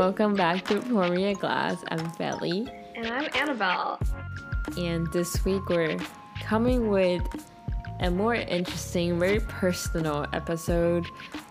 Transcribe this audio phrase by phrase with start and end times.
[0.00, 1.84] Welcome back to Pour Me a Glass.
[1.88, 2.72] I'm Feli.
[2.96, 4.00] And I'm Annabelle.
[4.78, 5.98] And this week we're
[6.40, 7.20] coming with
[8.00, 11.04] a more interesting, very personal episode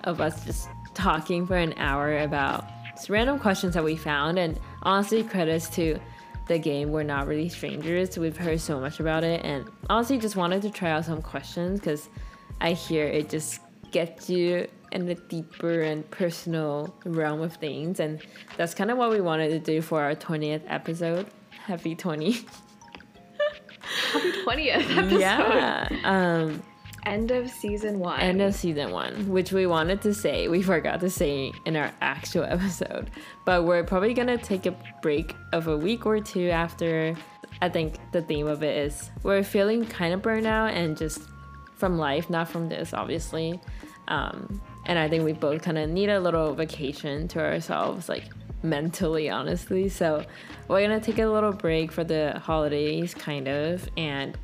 [0.05, 2.65] of us just talking for an hour about
[3.07, 4.39] random questions that we found.
[4.39, 5.99] And honestly, credits to
[6.47, 8.17] the game We're Not Really Strangers.
[8.17, 9.45] We've heard so much about it.
[9.45, 12.09] And honestly, just wanted to try out some questions because
[12.61, 13.59] I hear it just
[13.91, 17.99] gets you in a deeper and personal realm of things.
[17.99, 18.21] And
[18.57, 21.27] that's kind of what we wanted to do for our 20th episode.
[21.51, 22.31] Happy 20.
[22.31, 22.47] Happy
[24.43, 25.19] 20th episode.
[25.19, 25.87] Yeah.
[26.03, 26.63] Um,
[27.05, 28.19] end of season one.
[28.19, 31.91] End of season one, which we wanted to say, we forgot to say in our
[32.01, 33.09] actual episode.
[33.45, 37.15] But we're probably going to take a break of a week or two after.
[37.61, 41.21] I think the theme of it is we're feeling kind of burnt out and just
[41.75, 43.59] from life, not from this, obviously.
[44.07, 48.23] Um, and I think we both kind of need a little vacation to ourselves, like
[48.63, 49.87] mentally, honestly.
[49.87, 50.25] So
[50.67, 54.35] we're gonna take a little break for the holidays, kind of, and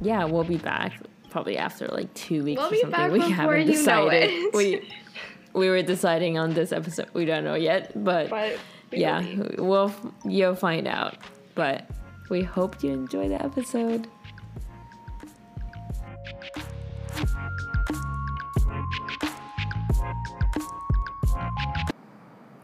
[0.00, 0.94] yeah, we'll be back
[1.30, 3.12] probably after like two weeks we'll or something.
[3.12, 4.52] we haven't decided.
[4.52, 4.82] we
[5.52, 7.10] we were deciding on this episode.
[7.14, 8.58] We don't know yet, but, but
[8.90, 9.24] yeah,
[9.58, 11.18] we'll you'll find out.
[11.54, 11.88] But
[12.30, 14.08] we hope you enjoy the episode.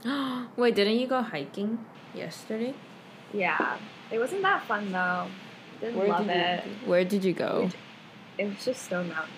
[0.56, 2.75] Wait, didn't you go hiking yesterday?
[3.33, 3.78] Yeah,
[4.11, 5.28] it wasn't that fun though.
[5.81, 6.65] Didn't where love did it.
[6.65, 7.70] You, where did you go?
[8.37, 9.33] It was just Stone Mountain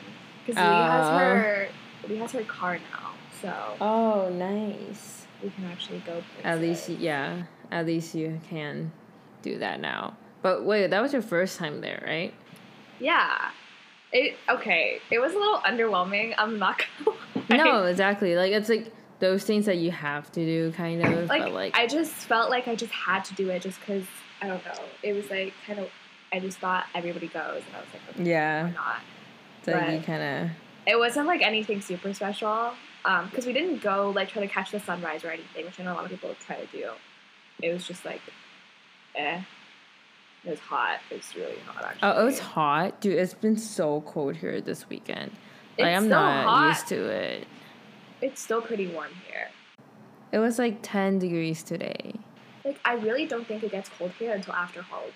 [0.47, 1.69] because uh, Lee has her
[2.09, 3.77] Lee has her car now, so.
[3.81, 5.27] Oh, nice.
[5.43, 6.23] We can actually go.
[6.45, 7.45] At least, yeah.
[7.71, 8.93] At least you can
[9.43, 10.17] do that now.
[10.43, 12.34] But wait, that was your first time there, right?
[12.99, 13.51] Yeah.
[14.12, 15.01] It okay.
[15.11, 16.34] It was a little underwhelming.
[16.37, 17.17] I'm not gonna.
[17.49, 17.57] Lie.
[17.57, 18.34] No, exactly.
[18.34, 21.29] Like it's like those things that you have to do, kind of.
[21.29, 24.05] Like, but like I just felt like I just had to do it just because
[24.43, 24.83] I don't know.
[25.03, 25.89] It was like kind of.
[26.33, 29.00] I just thought everybody goes, and I was like, okay, yeah, why not?
[29.62, 30.50] So but you kind of.
[30.87, 32.72] It wasn't like anything super special,
[33.03, 35.84] because um, we didn't go like try to catch the sunrise or anything, which I
[35.84, 36.91] know a lot of people try to do.
[37.62, 38.21] It was just like,
[39.15, 39.43] eh.
[40.44, 41.00] It was hot.
[41.11, 41.84] It was really hot.
[41.84, 42.09] Actually.
[42.09, 43.19] Oh, it was hot, dude.
[43.19, 45.33] It's been so cold here this weekend.
[45.77, 46.69] It's like I'm not hot.
[46.69, 47.47] used to it.
[48.22, 49.48] It's still pretty warm here.
[50.32, 52.14] It was like 10 degrees today.
[52.64, 55.12] Like, I really don't think it gets cold here until after Halloween.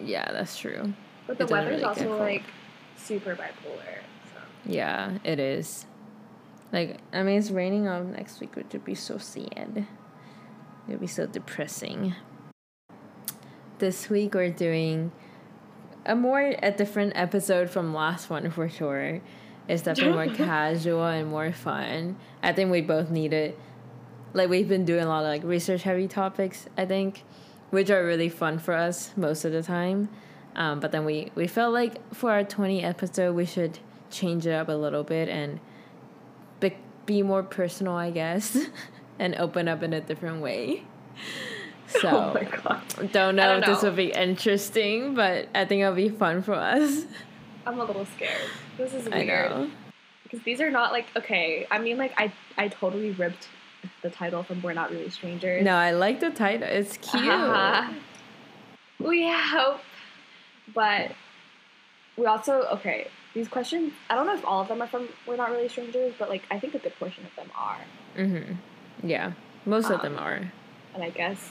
[0.00, 0.92] Yeah, that's true.
[1.26, 2.42] But the weather is really also like
[2.96, 4.00] super bipolar.
[4.32, 4.40] So.
[4.66, 5.86] Yeah, it is.
[6.72, 9.86] Like, I mean, it's raining on next week, which would be so sad.
[10.88, 12.14] It would be so depressing.
[13.78, 15.12] This week, we're doing
[16.04, 19.20] a more, a different episode from last one for sure.
[19.70, 22.16] It's definitely more casual and more fun.
[22.42, 23.58] I think we both need it.
[24.32, 27.22] Like we've been doing a lot of like research heavy topics, I think,
[27.70, 30.08] which are really fun for us most of the time.
[30.56, 33.78] Um, but then we we felt like for our 20 episode we should
[34.10, 35.60] change it up a little bit and
[36.58, 36.76] be,
[37.06, 38.58] be more personal, I guess,
[39.20, 40.82] and open up in a different way.
[42.00, 42.80] So oh
[43.12, 43.74] don't know don't if know.
[43.74, 47.04] this will be interesting, but I think it'll be fun for us.
[47.70, 48.40] I'm a little scared.
[48.76, 49.30] This is weird.
[49.30, 49.70] I know.
[50.24, 51.66] Because these are not like okay.
[51.70, 53.48] I mean, like I I totally ripped
[54.02, 56.66] the title from "We're Not Really Strangers." No, I like the title.
[56.68, 57.24] It's cute.
[57.24, 57.92] Uh-huh.
[58.98, 59.80] We hope,
[60.74, 61.12] but
[62.16, 63.06] we also okay.
[63.34, 66.14] These questions, I don't know if all of them are from "We're Not Really Strangers,"
[66.18, 67.80] but like I think a good portion of them are.
[68.16, 68.56] Mhm.
[69.04, 69.32] Yeah,
[69.64, 70.50] most Um, of them are.
[70.94, 71.50] And I guess,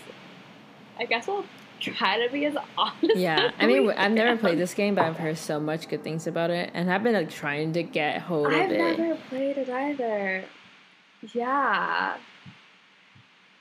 [1.00, 1.46] I guess we'll
[1.80, 3.16] try to be as honest.
[3.16, 6.28] Yeah, I mean, I've never played this game, but I've heard so much good things
[6.28, 8.82] about it, and I've been like trying to get hold of it.
[8.82, 10.44] I've never played it either.
[11.34, 12.16] Yeah.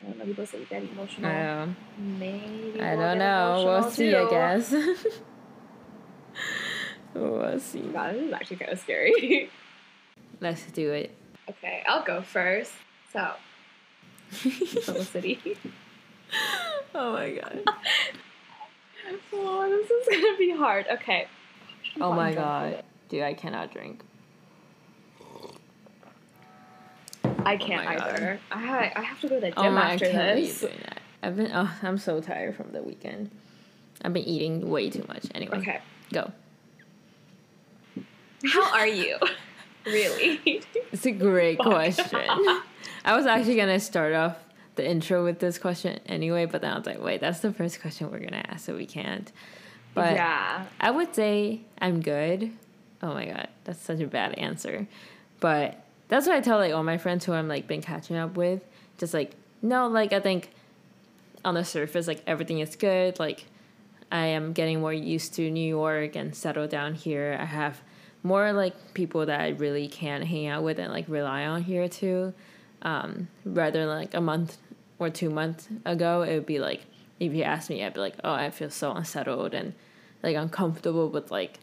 [0.00, 0.24] I don't know.
[0.24, 1.30] People say you get emotional.
[1.30, 2.80] Um, Maybe.
[2.80, 3.64] I don't know.
[3.66, 4.14] We'll see.
[4.14, 4.72] I guess.
[7.14, 7.80] we'll see.
[7.80, 9.50] God, this is actually kind of scary.
[10.40, 11.10] Let's do it.
[11.50, 12.72] okay, I'll go first.
[13.12, 13.32] So,
[14.30, 15.56] Felicity.
[16.94, 17.62] oh my god.
[19.32, 20.86] oh, this is gonna be hard.
[20.92, 21.26] Okay.
[22.00, 24.02] Oh my god, dude, I cannot drink.
[27.24, 28.10] I oh can't my God.
[28.10, 28.40] either.
[28.50, 30.60] I I have to go to the gym Oh gym my, I can't this.
[30.60, 31.00] doing that.
[31.22, 31.50] I've been.
[31.52, 33.30] Oh, I'm so tired from the weekend.
[34.04, 35.26] I've been eating way too much.
[35.34, 35.80] Anyway, Okay.
[36.12, 36.30] go.
[38.52, 39.16] How are you?
[39.86, 40.62] really?
[40.92, 42.20] It's a great question.
[43.04, 44.36] I was actually gonna start off
[44.78, 47.82] the intro with this question anyway, but then I was like, wait, that's the first
[47.82, 49.30] question we're gonna ask, so we can't.
[49.92, 50.64] But yeah.
[50.80, 52.52] I would say I'm good.
[53.02, 54.86] Oh my god, that's such a bad answer.
[55.40, 58.36] But that's what I tell like all my friends who I'm like been catching up
[58.36, 58.64] with.
[58.96, 60.50] Just like no, like I think
[61.44, 63.18] on the surface, like everything is good.
[63.18, 63.46] Like
[64.10, 67.36] I am getting more used to New York and settled down here.
[67.40, 67.82] I have
[68.22, 71.88] more like people that I really can hang out with and like rely on here
[71.88, 72.32] too.
[72.82, 74.56] Um, rather than like a month
[74.98, 76.82] or two months ago, it would be like
[77.20, 79.74] if you asked me, I'd be like, oh, I feel so unsettled and
[80.22, 81.58] like uncomfortable with like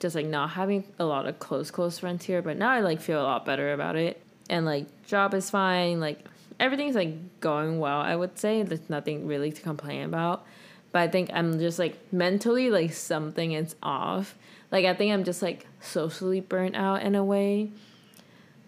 [0.00, 2.42] just like not having a lot of close close friends here.
[2.42, 4.20] But now I like feel a lot better about it,
[4.50, 6.24] and like job is fine, like
[6.60, 8.00] everything's like going well.
[8.00, 10.44] I would say there's nothing really to complain about.
[10.92, 14.36] But I think I'm just like mentally like something is off.
[14.70, 17.70] Like I think I'm just like socially burnt out in a way.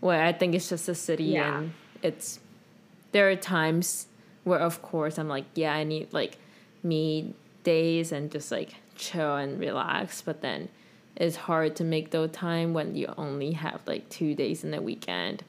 [0.01, 1.59] Where I think it's just the city Yeah.
[1.59, 1.73] and
[2.03, 2.39] it's
[3.17, 4.09] there are times
[4.45, 6.37] where of course I'm like, yeah, I need like
[6.83, 10.69] me days and just like chill and relax, but then
[11.17, 14.83] it's hard to make those time when you only have like two days in the
[14.83, 15.43] weekend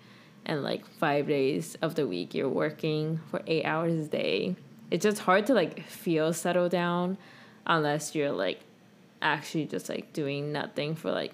[0.45, 4.55] and like five days of the week you're working for eight hours a day.
[4.89, 7.17] It's just hard to like feel settled down
[7.65, 8.61] unless you're like
[9.21, 11.33] actually just like doing nothing for like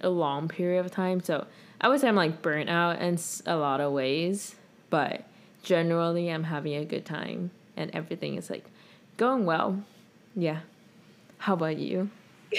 [0.00, 1.20] a long period of time.
[1.22, 1.46] So
[1.80, 4.56] I would say I'm like burnt out in a lot of ways,
[4.90, 5.22] but
[5.62, 8.64] generally I'm having a good time and everything is like
[9.16, 9.82] going well.
[10.34, 10.60] Yeah.
[11.38, 12.10] How about you?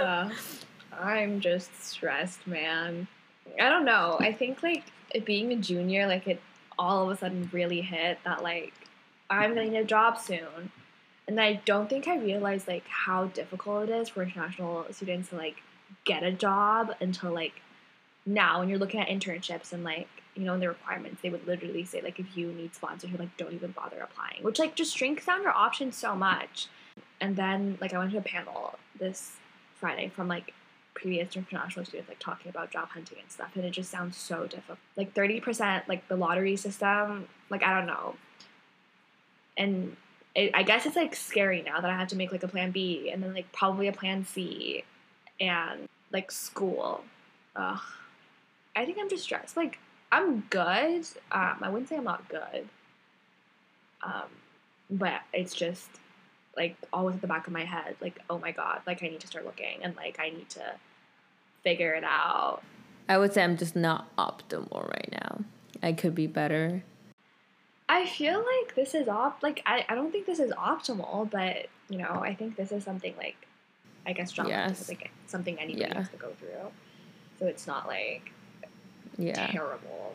[0.00, 0.30] Uh,
[0.92, 3.08] I'm just stressed, man.
[3.58, 4.18] I don't know.
[4.20, 4.84] I think like
[5.24, 6.40] being a junior, like it
[6.78, 8.72] all of a sudden really hit that like
[9.28, 10.70] I'm need a job soon,
[11.26, 15.36] and I don't think I realized like how difficult it is for international students to
[15.36, 15.56] like
[16.04, 17.62] get a job until like
[18.26, 20.08] now when you're looking at internships and like
[20.40, 23.36] you know in the requirements they would literally say like if you need sponsorship like
[23.36, 26.68] don't even bother applying which like just shrinks down your options so much
[27.20, 29.32] and then like I went to a panel this
[29.78, 30.54] Friday from like
[30.94, 34.46] previous international students like talking about job hunting and stuff and it just sounds so
[34.46, 34.78] difficult.
[34.96, 38.16] Like 30% like the lottery system, like I don't know.
[39.56, 39.96] And
[40.34, 42.70] it, I guess it's like scary now that I have to make like a plan
[42.70, 44.84] B and then like probably a plan C
[45.40, 47.02] and like school.
[47.56, 47.80] Ugh.
[48.76, 49.56] I think I'm just stressed.
[49.56, 49.78] Like
[50.12, 51.06] I'm good.
[51.30, 52.68] Um, I wouldn't say I'm not good.
[54.02, 54.28] Um,
[54.90, 55.88] but it's just
[56.56, 59.20] like always at the back of my head, like, oh my god, like I need
[59.20, 60.74] to start looking and like I need to
[61.62, 62.62] figure it out.
[63.08, 65.44] I would say I'm just not optimal right now.
[65.82, 66.82] I could be better.
[67.88, 71.66] I feel like this is op like I, I don't think this is optimal, but
[71.88, 73.36] you know, I think this is something like
[74.06, 74.82] I guess job Yes.
[74.82, 75.94] is like something anybody Yeah.
[75.94, 76.70] has to go through.
[77.38, 78.32] So it's not like
[79.18, 79.46] Yeah.
[79.48, 80.14] terrible,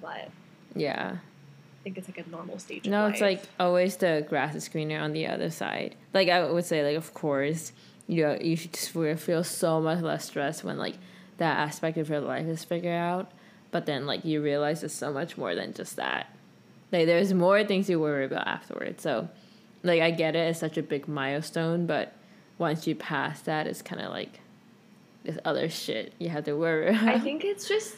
[0.00, 0.30] but
[0.74, 1.16] Yeah.
[1.16, 5.00] I think it's like a normal stage No, it's like always the grass is greener
[5.00, 5.96] on the other side.
[6.14, 7.72] Like I would say, like of course,
[8.06, 10.94] you know, you should just feel- so much less stress when like
[11.38, 13.32] that aspect of your life is figured out.
[13.72, 16.26] But then like you realize it's so much more than just that.
[16.92, 19.02] Like there's more things you worry about afterwards.
[19.02, 19.28] So,
[19.82, 22.12] like I get it, it's such a big milestone, but
[22.58, 24.40] once you pass that, it's kind of like
[25.24, 27.08] this other shit you have to worry about.
[27.08, 27.96] I think it's just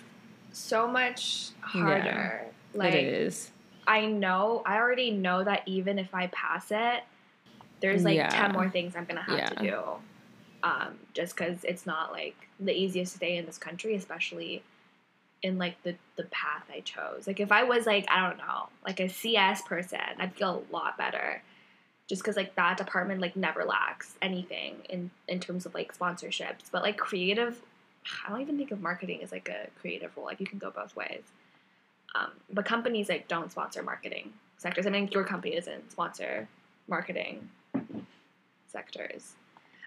[0.55, 2.47] so much harder.
[2.75, 3.51] Like it is.
[3.87, 7.05] I know, I already know that even if I pass it,
[7.81, 8.29] there's like Yeah.
[8.31, 9.71] 10 more things I'm to have to Yeah.
[9.71, 9.83] do.
[10.62, 14.63] Um, just because it's not like the easiest day in this country, especially
[15.43, 17.27] in like the, the path I chose.
[17.27, 20.73] Like if I was like, I don't know, like a CS person, I'd feel a
[20.73, 21.43] lot better.
[22.08, 26.70] Just because like that department like never lacks anything in, in terms of like sponsorships.
[26.73, 27.61] But like creative,
[28.27, 30.27] I don't even think of marketing as like a creative role.
[30.27, 31.23] Like you can go both ways.
[32.15, 34.87] Um, but companies like don't sponsor marketing sectors.
[34.87, 36.49] I mean, your company doesn't sponsor
[36.89, 37.49] marketing
[38.69, 39.32] sectors.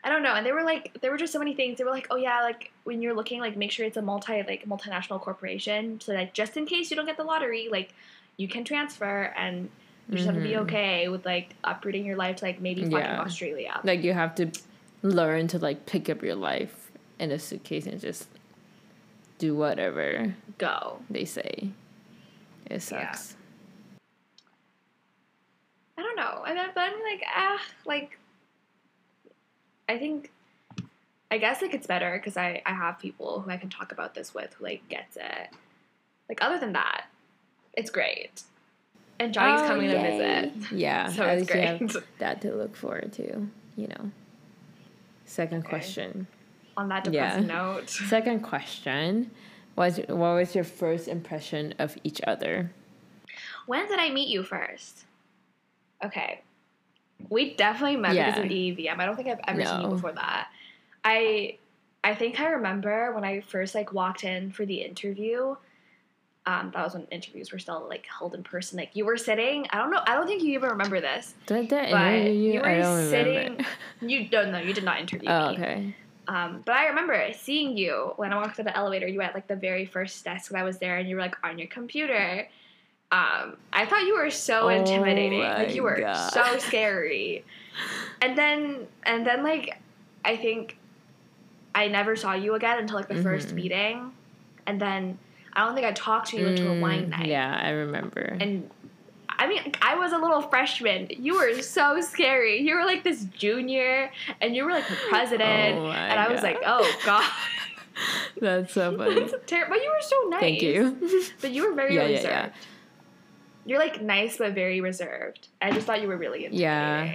[0.03, 0.33] I don't know.
[0.33, 1.77] And they were like, there were just so many things.
[1.77, 4.43] They were like, oh yeah, like when you're looking, like make sure it's a multi
[4.43, 7.93] like multinational corporation, so that just in case you don't get the lottery, like
[8.38, 9.69] you can transfer and
[10.09, 10.62] you just have to be Mhm.
[10.62, 13.19] okay with like uprooting your life to like maybe fucking Yeah.
[13.21, 13.81] Australia.
[13.83, 14.50] like you have to
[15.01, 16.87] learn to like pick up your life
[17.19, 18.27] in a suitcase and just
[19.38, 21.00] do whatever Go.
[21.09, 21.69] they say.
[22.69, 23.36] It sucks.
[25.97, 26.41] I don't know.
[26.45, 28.19] I mean, but I'm like, ah, like,
[29.89, 30.31] I think,
[31.31, 34.13] I guess like it's better because I I have people who I can talk about
[34.13, 35.50] this with who like gets it.
[36.29, 37.05] Like other than that,
[37.74, 38.43] it's great.
[39.19, 42.03] And Johnny's Oh, coming to visit, Yeah, so at it's least you have great.
[42.19, 43.47] that to look forward to.
[43.75, 44.12] You know.
[45.25, 45.69] Second Okay.
[45.69, 46.27] question.
[46.77, 47.29] On that Yeah.
[47.39, 49.31] depressing note, Second question
[49.75, 52.72] was what was your first impression of each other?
[53.65, 55.05] when did I meet you first?
[56.03, 56.41] Okay,
[57.29, 58.72] we definitely met because of Yeah.
[58.91, 59.00] EVM.
[59.01, 60.48] I don't think I've ever seen you before that.
[61.03, 61.57] I
[62.03, 65.55] I think I remember when I first like walked in for the interview.
[66.46, 68.77] Um, that was when interviews were still like held in person.
[68.77, 69.65] Like you were sitting.
[69.72, 70.00] I don't know.
[70.07, 71.34] I don't think you even remember this.
[71.46, 72.53] Did I But interview you?
[72.53, 73.36] you were I don't sitting.
[73.36, 73.65] remember.
[74.01, 74.60] You don't know.
[74.60, 75.55] You did not interview oh, me.
[75.57, 75.96] okay.
[76.27, 79.07] Um, but I remember seeing you when I walked to the elevator.
[79.07, 81.22] You were at like the very first desk when I was there, and you were
[81.22, 82.48] like on your computer.
[83.12, 85.39] Um, I thought you were so Oh intimidating.
[85.39, 86.31] Like you were God.
[86.31, 87.46] so scary.
[88.22, 89.81] And then and then like
[90.25, 90.77] I think
[91.74, 93.53] I never saw you again until like the first Mhm.
[93.55, 94.12] meeting.
[94.65, 95.19] And then
[95.53, 97.27] I don't think I talked to you until a wine Mm, night.
[97.27, 98.38] Yeah, I remember.
[98.39, 98.69] And
[99.39, 101.08] I mean, I was a little freshman.
[101.10, 102.60] You were so scary.
[102.62, 105.77] You were like this junior, and you were like the president.
[105.77, 107.24] Oh and I was like, oh god.
[108.41, 109.20] That's so funny.
[109.22, 110.39] That's ter- but you were so nice.
[110.41, 110.98] Thank you.
[111.41, 112.25] But you were very Yeah, yeah, reserved.
[112.29, 112.50] yeah.
[113.65, 115.48] You're like nice but very reserved.
[115.62, 116.62] I just thought you were really intimidating.
[116.62, 117.13] Yeah.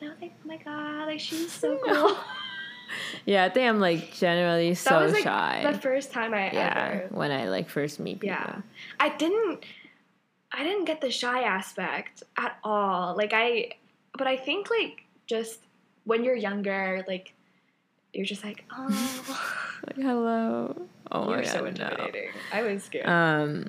[0.00, 2.16] And I was like, oh my god, like she's so cool.
[3.24, 5.66] yeah, I think I'm like generally so that was like shy.
[5.70, 7.08] the first time I yeah, ever.
[7.14, 8.36] when I like first meet people.
[8.36, 8.60] Yeah.
[8.98, 9.64] I didn't.
[10.52, 13.16] I didn't get the shy aspect at all.
[13.16, 13.72] Like I,
[14.16, 15.60] but I think like just
[16.04, 17.32] when you're younger, like
[18.12, 19.40] you're just like, oh,
[19.86, 20.76] Like, hello.
[21.12, 22.10] Oh my you're god, so no.
[22.52, 23.06] I was scared.
[23.06, 23.66] Um,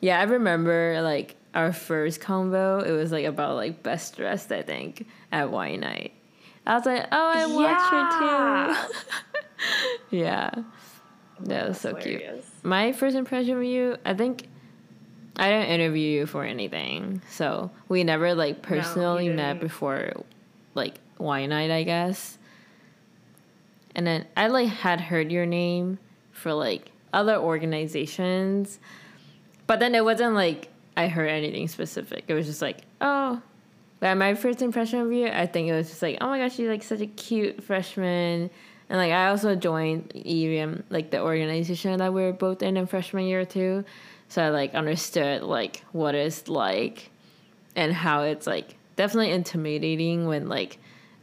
[0.00, 2.80] yeah, I remember like our first combo.
[2.80, 6.12] It was like about like best dressed, I think, at wine night.
[6.66, 8.88] I was like, oh, I watched her
[10.10, 10.16] too.
[10.16, 10.50] yeah,
[11.40, 12.22] that was so cute.
[12.62, 14.47] My first impression of you, I think.
[15.38, 20.12] I didn't interview you for anything, so we never like personally met before,
[20.74, 22.38] like wine night, I guess.
[23.94, 25.98] And then I like had heard your name
[26.32, 28.78] for like other organizations,
[29.66, 32.24] but then it wasn't like I heard anything specific.
[32.26, 33.40] It was just like, oh,
[34.00, 36.58] but my first impression of you, I think it was just like, oh my gosh,
[36.58, 38.50] you're like such a cute freshman.
[38.90, 42.86] And like I also joined EVM, like the organization that we were both in in
[42.86, 43.84] freshman year too.
[44.28, 47.10] So I like understood like what it's like
[47.74, 50.78] and how it's like definitely intimidating when like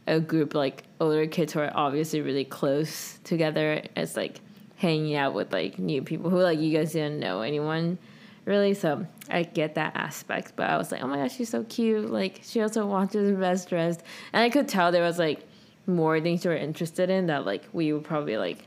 [0.06, 4.40] a group like older kids who are obviously really close together is like
[4.76, 7.98] hanging out with like new people who like you guys didn't know anyone
[8.44, 8.74] really.
[8.74, 12.10] So i get that aspect but i was like oh my gosh she's so cute.
[12.10, 15.40] Like she also watches best dressed and i could tell there was like
[15.86, 18.66] more things you were interested in that like we were probably like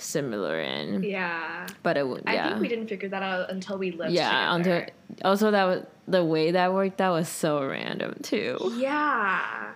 [0.00, 1.66] similar in Yeah.
[1.82, 4.54] but it would yeah I think we didn't figure that out until we lived yeah
[4.54, 4.84] until
[5.24, 9.72] also that was the way that worked that was so random too Yeah.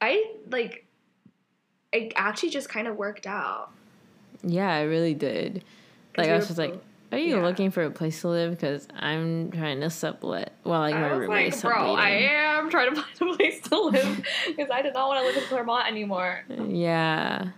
[0.00, 0.86] I like
[1.92, 3.70] it actually just kind of worked out.
[4.42, 5.64] yeah i really did.
[6.16, 6.74] like we i was just like
[7.12, 7.42] are you yeah.
[7.42, 11.12] looking for a place to live because i'm trying to sublet well like my I
[11.12, 14.80] was roommate's like, bro, I am trying to find a place to live because I
[14.82, 16.44] did not want to live in Clairmont anymore.
[16.68, 17.48] yeah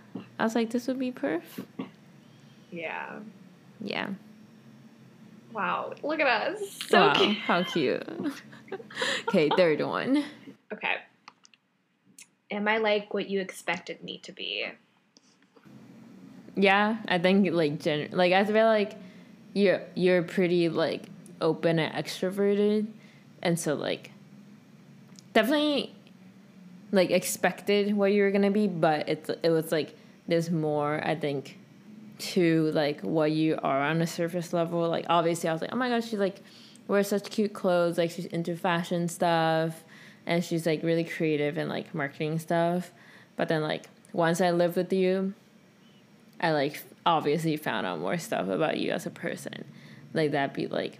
[0.43, 1.41] i was like this would be perf
[2.71, 3.19] Yeah.
[3.79, 4.09] yeah
[5.53, 5.93] Wow.
[6.01, 6.59] Look at us.
[6.89, 7.37] So wow cute.
[7.37, 8.03] how cute
[9.29, 10.23] okay third one
[10.73, 10.95] Okay.
[12.49, 14.65] Am I like what you expected me to be?
[16.55, 18.93] yeah i think like gen- like i feel like
[19.53, 21.03] you're you're pretty like
[21.41, 22.85] open and extroverted
[23.41, 24.11] and so like
[25.33, 25.93] definitely
[26.91, 29.95] like expected what you were gonna be but it's it was like
[30.27, 31.57] there's more i think
[32.19, 35.75] to like what you are on a surface level like obviously i was like oh
[35.75, 36.41] my gosh she like
[36.87, 39.83] wears such cute clothes like she's into fashion stuff
[40.25, 42.91] and she's like really creative and like marketing stuff
[43.35, 45.33] but then like once i lived with you
[46.43, 49.63] I like obviously found out more stuff about you as a person.
[50.13, 50.99] Like that be like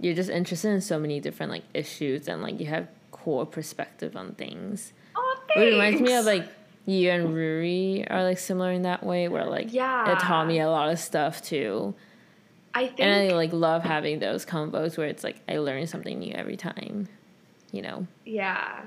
[0.00, 4.16] you're just interested in so many different like issues and like you have cool perspective
[4.16, 4.92] on things.
[5.14, 5.60] Oh, thanks.
[5.60, 6.48] It reminds me of like
[6.86, 10.12] you and Ruri are like similar in that way where like Yeah.
[10.12, 11.94] it taught me a lot of stuff too.
[12.74, 16.18] I think And I like love having those combos where it's like I learn something
[16.18, 17.08] new every time.
[17.72, 18.06] You know?
[18.24, 18.82] Yeah.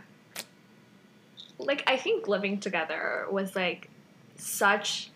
[1.57, 3.89] Like I think living together was like
[4.35, 5.09] such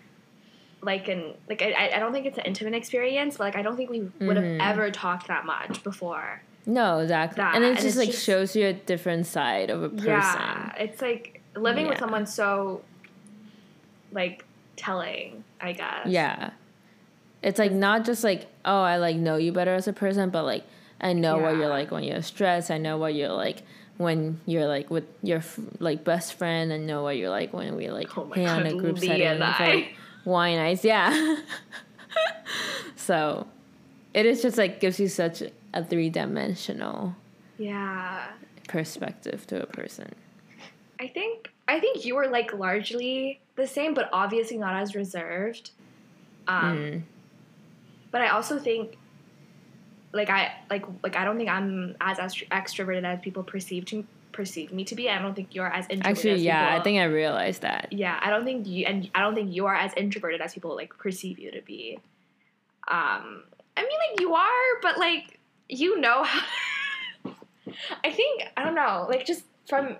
[0.81, 3.77] like an like I I don't think it's an intimate experience, but like I don't
[3.77, 4.57] think we would have Mhm.
[4.59, 6.41] ever talked that much before.
[6.65, 7.38] No, exactly.
[7.41, 10.07] That, and it and just like just- shows you a different side of a person.
[10.07, 12.81] Yeah, it's like living with someone so
[14.12, 14.43] like
[14.75, 16.08] telling, I guess.
[16.08, 16.51] Yeah.
[17.41, 20.43] It's like not just like, oh, I like know you better as a person, but
[20.43, 20.63] like
[21.00, 22.70] I know what you're like when you're stressed.
[22.70, 23.63] I know what you're like
[23.98, 25.41] when you're like with your
[25.79, 26.72] like best friend.
[26.72, 29.08] and know what you're like when we like Oh hang out in a group Leah
[29.08, 30.84] setting and for like wine nights.
[30.84, 31.38] Yeah.
[32.96, 33.48] so
[34.13, 35.41] it is just like gives you such
[35.74, 37.15] a three dimensional
[37.58, 38.27] Yeah.
[38.67, 40.13] perspective to a person.
[41.00, 41.30] I think
[41.72, 45.72] I think you were like largely the same, but obviously not as reserved.
[46.48, 47.04] Um, Mm.
[48.12, 48.98] but I also think
[50.13, 54.06] like I like like I don't think I'm as extro- extroverted as people perceive to
[54.34, 55.10] perceive me to be.
[55.10, 56.18] I don't think you're as introverted.
[56.18, 57.94] Actually, as yeah, people, I think I realized that.
[57.94, 60.75] Yeah, I don't think you and I don't think you are as introverted as people
[60.75, 62.00] like perceive you to be.
[62.90, 63.44] Um,
[63.78, 66.42] I mean, like you are, but like you know how.
[68.04, 69.96] I think I don't know, like just from.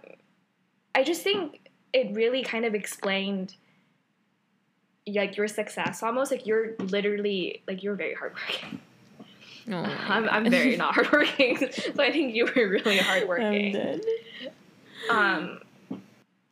[0.94, 1.61] I just think
[1.94, 3.56] it really kind of explained
[5.08, 8.80] like your success almost like you're literally like you're very hardworking.
[9.70, 9.76] Oh
[10.08, 13.74] I'm, I'm very not hardworking so i think you were really I'm hardworking.
[13.74, 14.02] dead.
[15.10, 15.60] um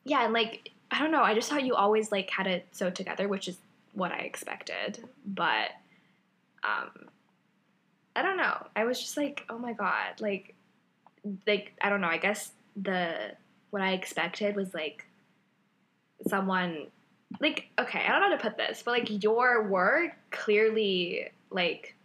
[0.04, 2.90] yeah and like i don't know i just thought you always like had it so
[2.90, 3.58] together which is
[3.94, 5.70] what i expected but
[6.64, 6.90] um
[8.16, 10.54] i don't know i was just like oh my god like
[11.48, 13.14] like i don't know i guess the
[13.72, 15.06] what i expected was like
[16.28, 16.88] someone
[17.40, 21.96] like okay i don't know how to put this but like your work clearly like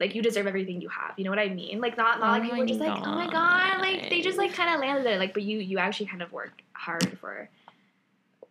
[0.00, 2.32] like you deserve everything you have you know what i mean like not not Oh
[2.32, 5.06] like people are just like oh my god like they just like kind of landed
[5.10, 7.48] it like but you you actually kind of work hard for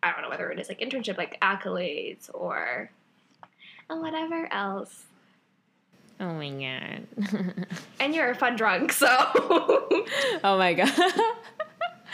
[0.01, 2.89] i don't know whether it is like internship like accolades or
[3.89, 5.05] and whatever else
[6.17, 7.67] Oh my god.
[7.99, 10.89] and you're a fun drunk so oh my god.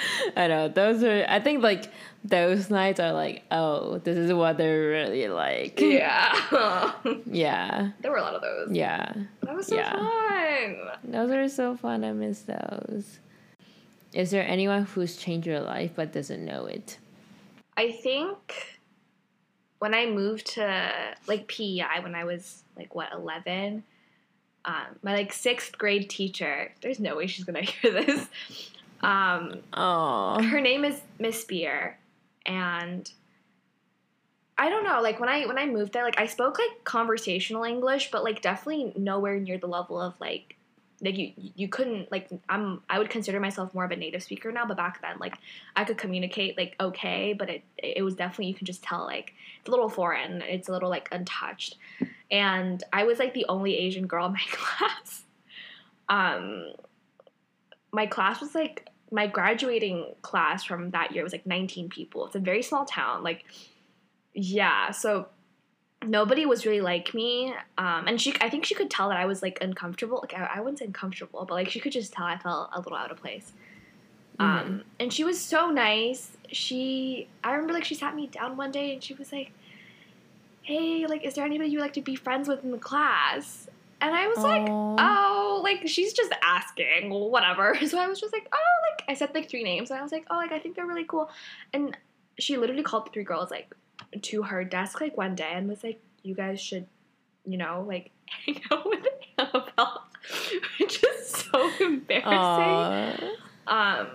[0.35, 1.25] I know those are.
[1.27, 1.91] I think like
[2.23, 5.79] those nights are like, oh, this is what they're really like.
[5.79, 6.93] yeah
[7.25, 7.91] Yeah.
[8.01, 9.11] there were a lot of those Yeah.
[9.41, 9.91] that was so Yeah.
[9.97, 12.03] fun Those are so fun.
[12.03, 13.19] I miss those.
[14.13, 16.97] Is there anyone who's changed your life but doesn't know it?
[17.77, 18.79] I think
[19.79, 20.91] when I moved to
[21.27, 23.83] like PEI when I was like what eleven,
[24.65, 26.71] um, my like sixth grade teacher.
[26.81, 28.27] There's no way she's gonna hear this.
[29.03, 30.41] Um, Oh.
[30.41, 31.97] her name is Miss Beer,
[32.45, 33.11] and
[34.57, 35.01] I don't know.
[35.01, 38.41] Like when I when I moved there, like I spoke like conversational English, but like
[38.41, 40.55] definitely nowhere near the level of like
[41.03, 44.51] like you you couldn't like I'm I would consider myself more of a native speaker
[44.51, 45.35] now, but back then like
[45.75, 49.33] I could communicate like okay, but it it was definitely you can just tell like
[49.59, 51.77] it's a little foreign, it's a little like untouched,
[52.29, 55.23] and I was like the only Asian girl in my class.
[56.07, 56.73] Um,
[57.91, 62.25] my class was like my graduating class from that year was like 19 people.
[62.25, 63.23] It's a very small town.
[63.23, 63.43] Like,
[64.33, 65.27] yeah, so
[66.05, 67.53] nobody was really like me.
[67.77, 70.19] Um, and she, I think she could tell that I was like uncomfortable.
[70.21, 72.79] Like, I, I wouldn't say uncomfortable, but like she could just tell I felt a
[72.79, 73.51] little out of place.
[74.39, 76.31] Um, and she was so nice.
[76.51, 79.51] She, I remember like she sat me down one day and she was like,
[80.63, 83.67] "Hey, like, is there anybody you'd like to be friends with in the class?"
[84.01, 87.77] And I was like, oh, like she's just asking, whatever.
[87.87, 90.11] So I was just like, oh, like I said like three names, and I was
[90.11, 91.29] like, oh, like I think they're really cool.
[91.71, 91.95] And
[92.39, 93.73] she literally called the three girls like
[94.21, 96.87] to her desk like one day and was like, you guys should,
[97.45, 98.11] you know, like
[98.45, 99.05] hang out with
[99.37, 100.03] Annabelle,
[100.79, 103.29] which is so embarrassing.
[103.67, 103.99] Aw.
[103.99, 104.07] Um,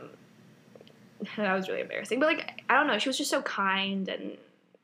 [1.36, 2.18] that was really embarrassing.
[2.18, 4.36] But like, I don't know, she was just so kind, and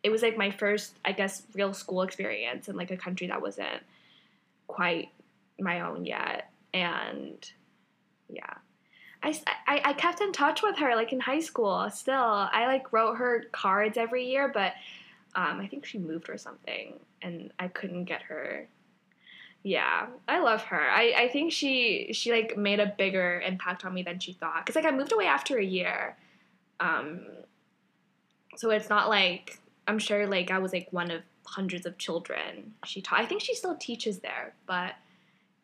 [0.02, 3.42] it was like my first, I guess, real school experience in like a country that
[3.42, 3.82] wasn't
[4.72, 5.10] quite
[5.60, 6.50] my own yet.
[6.72, 7.48] And
[8.28, 8.54] yeah,
[9.22, 9.34] I
[9.66, 11.88] I kept in touch with her like in high school.
[11.90, 14.72] Still, I like wrote her cards every year, but
[15.34, 18.66] um, I think she moved or something, and I couldn't get her.
[19.62, 20.90] Yeah, I love her.
[20.90, 24.64] I, I think she she like made a bigger impact on me than she thought.
[24.66, 26.16] Cause like I moved away after a year,
[26.80, 27.20] um,
[28.56, 32.74] so it's not like I'm sure like I was like one of hundreds of children
[32.84, 33.20] she taught.
[33.20, 34.94] I think she still teaches there, but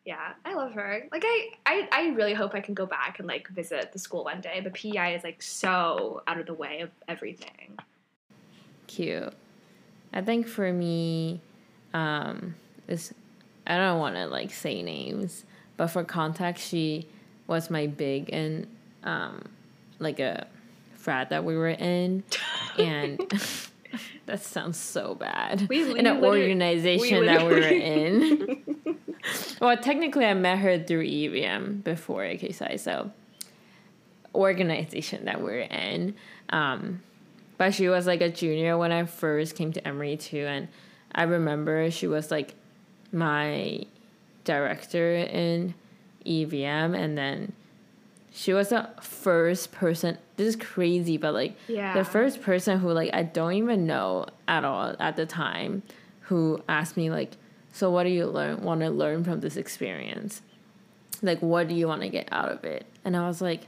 [0.05, 1.07] yeah, I love her.
[1.11, 4.23] Like I, I I really hope I can go back and like visit the school
[4.23, 4.59] one day.
[4.63, 7.77] But PEI is like so out of the way of everything.
[8.87, 9.33] Cute.
[10.11, 11.41] I think for me,
[11.93, 12.55] um,
[12.87, 13.13] is
[13.67, 15.45] I don't want to like say names,
[15.77, 17.07] but for context, she
[17.45, 18.67] was my big and
[19.03, 19.43] um,
[19.99, 20.47] like a
[20.95, 22.23] frat that we were in,
[22.77, 23.19] and
[24.25, 25.67] that sounds so bad.
[25.69, 28.65] We- in an organization we that we were in.
[29.61, 33.11] well, technically, I met her through EVM before AKPsi, so
[34.35, 36.15] organization that we're in.
[36.49, 37.01] Um,
[37.57, 40.67] but she was like a junior when I first came to Emory too, and
[41.13, 42.55] I remember she was like
[43.11, 43.81] my
[44.45, 45.73] director in
[46.25, 47.53] EVM, and then
[48.39, 50.17] she was the first person.
[50.37, 51.93] This is crazy, but like Yeah.
[51.93, 55.83] the first person who like I don't even know at all at the time
[56.21, 57.31] who asked me like,
[57.73, 60.41] so what do you learn want to learn from this experience?
[61.21, 62.85] Like what do you want to get out of it?
[63.03, 63.67] And I was like,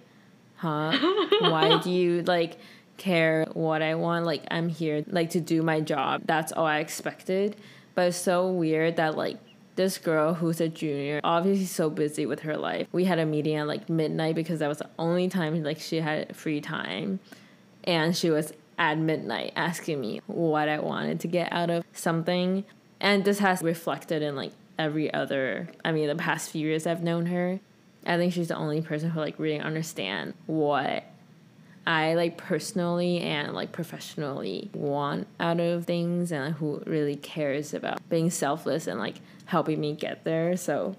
[0.56, 0.98] huh?
[1.42, 2.58] Why do you like
[2.96, 4.26] care what I want?
[4.26, 6.22] Like I'm here like to do my job.
[6.24, 7.58] That's all I expected.
[7.94, 9.38] But it's so weird that like
[9.82, 12.88] this girl who's a junior, obviously so busy with her life.
[12.92, 16.02] We had a meeting at like midnight because that was the only time like she
[16.02, 17.20] had free time.
[17.84, 22.64] And she was at midnight asking me what I wanted to get out of something.
[23.00, 27.04] And this has reflected in like every other I mean the past few years I've
[27.04, 27.60] known her.
[28.06, 31.04] I think she's the only person who like really understand what
[31.86, 37.74] I like personally and like professionally want out of things and like, who really cares
[37.74, 39.16] about being selfless and like
[39.46, 40.56] helping me get there.
[40.58, 40.96] So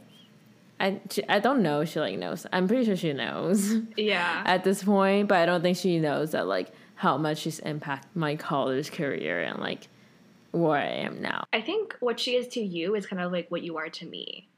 [0.80, 2.46] I she, I don't know if she like knows.
[2.52, 4.42] I'm pretty sure she knows Yeah.
[4.46, 8.10] at this point, but I don't think she knows that like how much she's impacted
[8.14, 9.86] my college career and like
[10.50, 11.44] where I am now.
[11.52, 14.06] I think what she is to you is kind of like what you are to
[14.06, 14.48] me.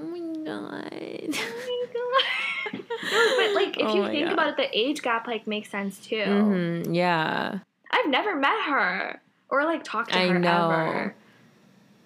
[0.00, 1.34] Oh my god.
[1.34, 2.82] Oh my god.
[3.10, 4.32] no, but like if Oh you think God.
[4.32, 6.24] about it, the age gap like makes sense too.
[6.24, 7.58] hmm yeah.
[7.90, 10.70] I've never met her or like talked to I her know.
[10.70, 11.14] ever.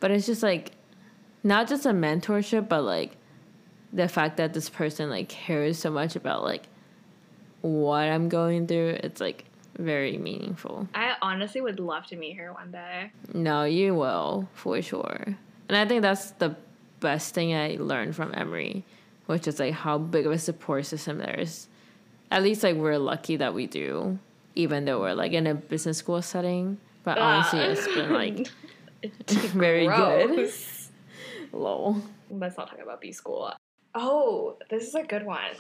[0.01, 0.73] But it's just like
[1.45, 3.17] not just a mentorship, but like
[3.93, 6.63] the fact that this person like cares so much about like
[7.61, 8.99] what I'm going through.
[9.03, 9.45] It's like
[9.79, 10.89] very meaningful.
[10.95, 13.11] I honestly would love to meet her one day.
[13.35, 15.37] No, you will for sure.
[15.69, 16.57] And I think that's the
[17.03, 18.85] best thing I learned from Emory,
[19.27, 21.69] which is like how big of a support system there is.
[22.31, 24.19] At least like we're lucky that we do,
[24.55, 26.79] even though we're like in a business school setting.
[27.05, 27.23] But ah.
[27.23, 28.49] honestly, it's been like
[29.03, 30.29] it's very good.
[30.29, 30.91] Gross.
[31.53, 32.01] Lol.
[32.31, 33.53] Let's not talk about B school.
[33.95, 35.53] Oh, this is a good one.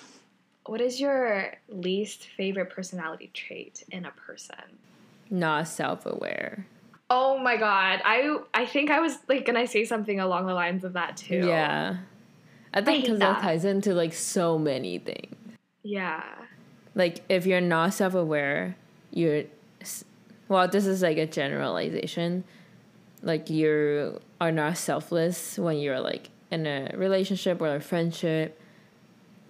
[0.64, 4.78] What is your least favorite personality trait in a person?
[5.28, 6.66] Not self aware.
[7.14, 8.00] Oh my god.
[8.06, 11.46] I I think I was like gonna say something along the lines of that too.
[11.46, 11.98] Yeah.
[12.72, 13.42] I think because that that.
[13.42, 15.36] ties into like so many things.
[15.82, 16.24] Yeah.
[16.94, 18.76] Like if you're not self aware,
[19.10, 19.44] you're
[20.48, 22.44] well, this is like a generalization.
[23.20, 28.58] Like you are not selfless when you're like in a relationship or a friendship.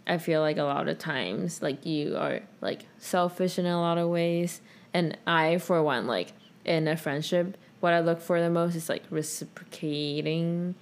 [0.05, 3.98] I feel like a lot of times like you are like selfish in a lot
[3.98, 4.61] of ways.
[4.92, 6.33] And I for one like
[6.64, 10.75] in a friendship, what I look for the most is like reciprocating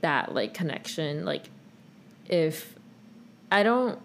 [0.00, 1.24] that like connection.
[1.24, 1.48] Like
[2.28, 2.74] if
[3.50, 3.98] I don't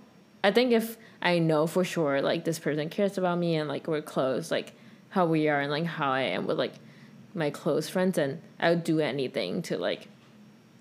[0.44, 3.88] I think if I know for sure like this person cares about me and like
[3.88, 4.74] we're close, like
[5.10, 6.74] how we are and like how I am with like
[7.34, 10.08] my close friends and I would do anything to like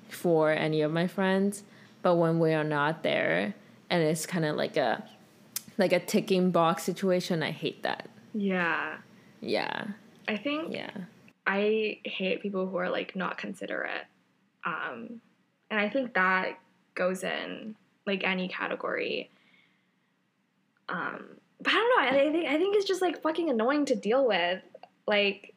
[0.09, 1.63] for any of my friends.
[2.03, 3.55] But when we are not there
[3.91, 5.03] and it's kind of like a
[5.79, 8.09] like a ticking box situation, I hate that.
[8.35, 8.99] Yeah.
[9.41, 9.87] Yeah.
[10.29, 10.91] I think Yeah.
[11.47, 14.05] I hate people who are like not considerate.
[14.65, 15.23] Um,
[15.71, 16.59] and I think that
[16.95, 17.75] goes in
[18.07, 19.31] like any category.
[20.91, 21.25] Um,
[21.61, 22.19] but I don't know.
[22.19, 24.63] I, I think I think it's just like fucking annoying to deal with.
[25.07, 25.55] Like,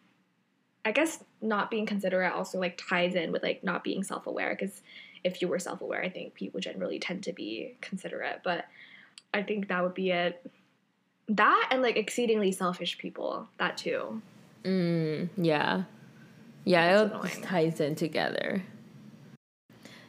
[0.86, 4.56] I guess not being considerate also like ties in with like not being self aware.
[4.58, 4.82] Because
[5.24, 8.42] if you were self aware, I think people generally tend to be considerate.
[8.44, 8.66] But
[9.34, 10.50] I think that would be it.
[11.28, 13.48] That and like exceedingly selfish people.
[13.58, 14.22] That too.
[14.64, 15.84] Mm, yeah.
[16.64, 18.64] Yeah, That's it all just ties in together.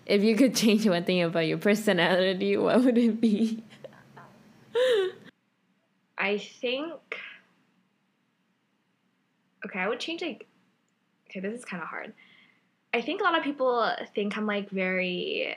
[0.05, 3.63] If you could change one thing about your personality, what would it be?
[6.19, 6.93] I think.
[9.65, 10.47] Okay, I would change like.
[11.31, 12.13] Okay, this is kind of hard.
[12.93, 15.57] I think a lot of people think I'm like very,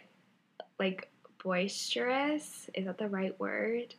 [0.80, 1.10] like
[1.44, 2.70] boisterous.
[2.74, 3.94] Is that the right word?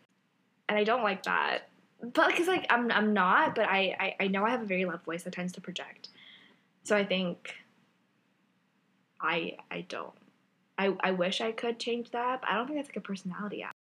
[0.68, 1.68] And I don't like that.
[2.12, 4.85] But because like I'm I'm not, but I, I I know I have a very
[4.85, 6.09] loud voice that tends to project.
[6.85, 7.55] So I think.
[9.21, 10.12] I I don't.
[10.79, 13.62] I I wish I could change that, but I don't think that's like a personality
[13.62, 13.75] app.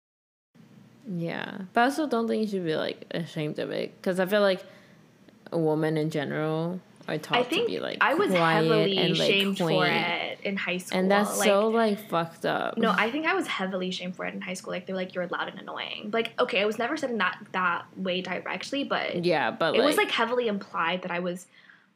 [1.08, 4.26] Yeah, but I also don't think you should be like ashamed of it because I
[4.26, 4.62] feel like
[5.50, 9.18] a woman in general are taught I to think be like I was heavily and
[9.18, 10.98] like shamed for it in high school.
[10.98, 12.78] and that's like, so like fucked up.
[12.78, 14.72] no, I think I was heavily shamed for it in high school.
[14.72, 16.10] Like they're like you're loud and annoying.
[16.12, 19.78] Like okay, I was never said in that that way directly, but yeah, but it
[19.78, 21.46] like, was like heavily implied that I was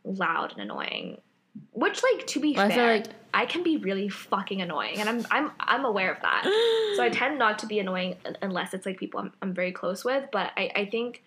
[0.05, 1.21] loud and annoying.
[1.73, 5.27] Which like to be feel fair, like- I can be really fucking annoying, and I'm
[5.31, 6.43] I'm I'm aware of that.
[6.97, 10.05] so I tend not to be annoying unless it's like people I'm, I'm very close
[10.05, 10.25] with.
[10.33, 11.23] But I, I think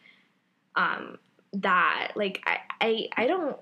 [0.76, 1.18] um,
[1.54, 3.58] that like I, I I don't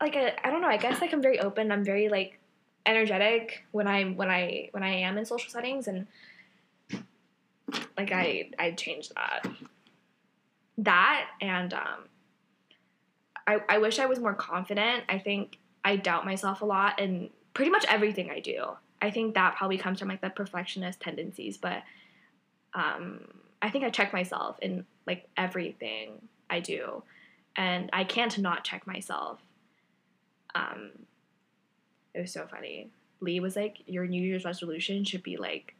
[0.00, 0.68] like I, don't know.
[0.68, 1.72] I guess like I'm very open.
[1.72, 2.38] I'm very like
[2.86, 6.06] energetic when I'm when I when I am in social settings, and
[7.96, 9.46] like I I change that.
[10.78, 12.08] That and um,
[13.46, 15.04] I I wish I was more confident.
[15.08, 18.70] I think I doubt myself a lot in pretty much everything I do.
[19.00, 21.82] I think that probably comes from like the perfectionist tendencies, but
[22.72, 23.20] um,
[23.60, 27.02] I think I check myself in like everything I do,
[27.54, 29.40] and I can't not check myself.
[30.54, 30.90] Um,
[32.14, 32.90] It was so funny.
[33.20, 35.74] Lee was like, "Your New Year's resolution should be like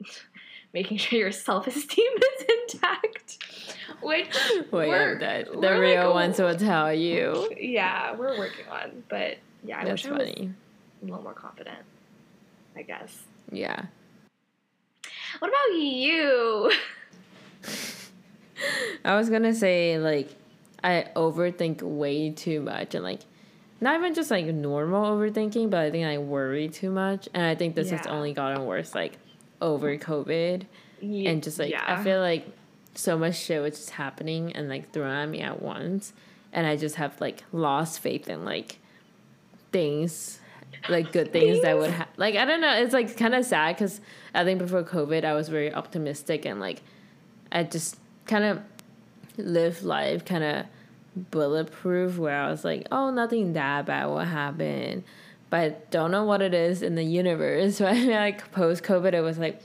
[0.74, 3.38] making sure your self esteem is intact."
[4.02, 4.36] Which
[4.70, 7.48] Well, yeah, we're- that the we're, real like, ones will tell you.
[7.58, 9.02] yeah, we're working on.
[9.08, 10.50] But yeah, I That's wish I was funny.
[11.02, 11.78] a little more confident.
[12.76, 13.22] I guess.
[13.52, 13.86] Yeah.
[15.38, 16.72] What about you?
[19.04, 20.28] I was gonna say like
[20.82, 23.20] I overthink way too much and like
[23.80, 27.54] not even just like normal overthinking, but I think I worry too much, and I
[27.54, 29.18] think this has only gotten worse like
[29.60, 30.62] over COVID
[31.00, 31.82] Ye- and just like yeah.
[31.86, 32.46] I feel like
[32.94, 36.12] so much shit was just happening and like thrown at me at once,
[36.52, 38.78] and I just have like lost faith in like
[39.72, 40.38] things,
[40.88, 42.72] like good things that would ha- like I don't know.
[42.74, 44.00] It's like kind of sad because
[44.34, 46.82] I think before COVID I was very optimistic and like
[47.50, 48.60] I just kind of
[49.36, 50.66] lived life kind of
[51.16, 55.04] bulletproof where I was like, oh, nothing that bad will happen.
[55.50, 57.78] But don't know what it is in the universe.
[57.80, 59.60] But like post COVID, it was like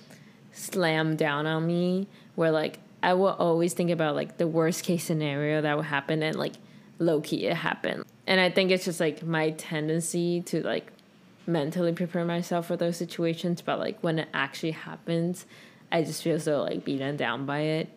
[0.52, 5.04] slammed down on me where like I will always think about like the worst case
[5.04, 6.54] scenario that would happen and like
[7.00, 8.06] low key it happened.
[8.28, 10.92] And I think it's just like my tendency to like
[11.48, 13.62] mentally prepare myself for those situations.
[13.62, 15.46] But like when it actually happens,
[15.92, 17.90] I just feel so like beaten down by it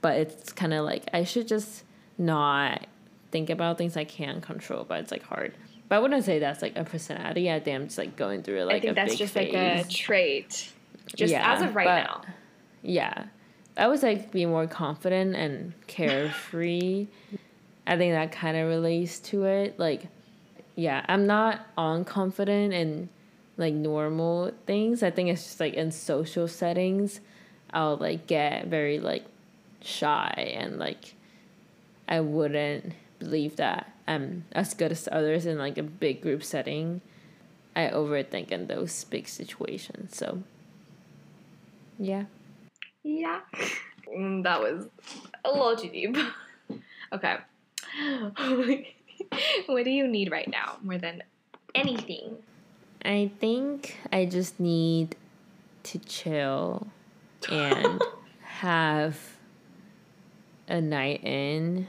[0.00, 1.84] but it's kind of like I should just
[2.18, 2.86] not
[3.30, 5.54] think about things I can't control, but it's like hard.
[5.88, 7.50] But I wouldn't say that's like a personality.
[7.50, 9.52] I think I'm just like going through like I think a that's just phase.
[9.54, 10.72] like a trait.
[11.14, 12.22] Just Yeah, as of right but- now.
[12.82, 13.24] yeah.
[13.76, 17.06] I was like be more confident and carefree.
[17.86, 19.78] I think that kind of relates to it.
[19.78, 20.08] Like,
[20.74, 23.08] yeah, I'm not unconfident in
[23.56, 25.02] like normal things.
[25.04, 27.20] I think it's just like in social settings,
[27.72, 29.24] I'll like get very like
[29.80, 31.14] shy and like
[32.08, 37.02] I wouldn't believe that I'm as good as others in like a big group setting.
[37.76, 40.16] I overthink in those big situations.
[40.16, 40.42] So,
[41.98, 42.24] yeah.
[43.02, 43.40] Yeah.
[44.08, 44.86] Mm, that was
[45.44, 46.16] a little too deep.
[47.12, 47.36] okay.
[49.66, 51.22] what do you need right now more than
[51.74, 52.36] anything?
[53.04, 55.16] I think I just need
[55.84, 56.88] to chill
[57.50, 58.02] and
[58.42, 59.18] have
[60.66, 61.86] a night in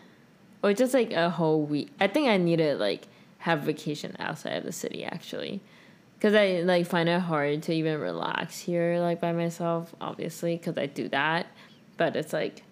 [0.63, 1.89] or just like a whole week.
[2.00, 3.08] I think I need to like
[3.39, 5.62] have vacation outside of the city actually.
[6.19, 10.78] Cuz I like find it hard to even relax here like by myself obviously cuz
[10.78, 11.48] I do that,
[11.98, 12.63] but it's like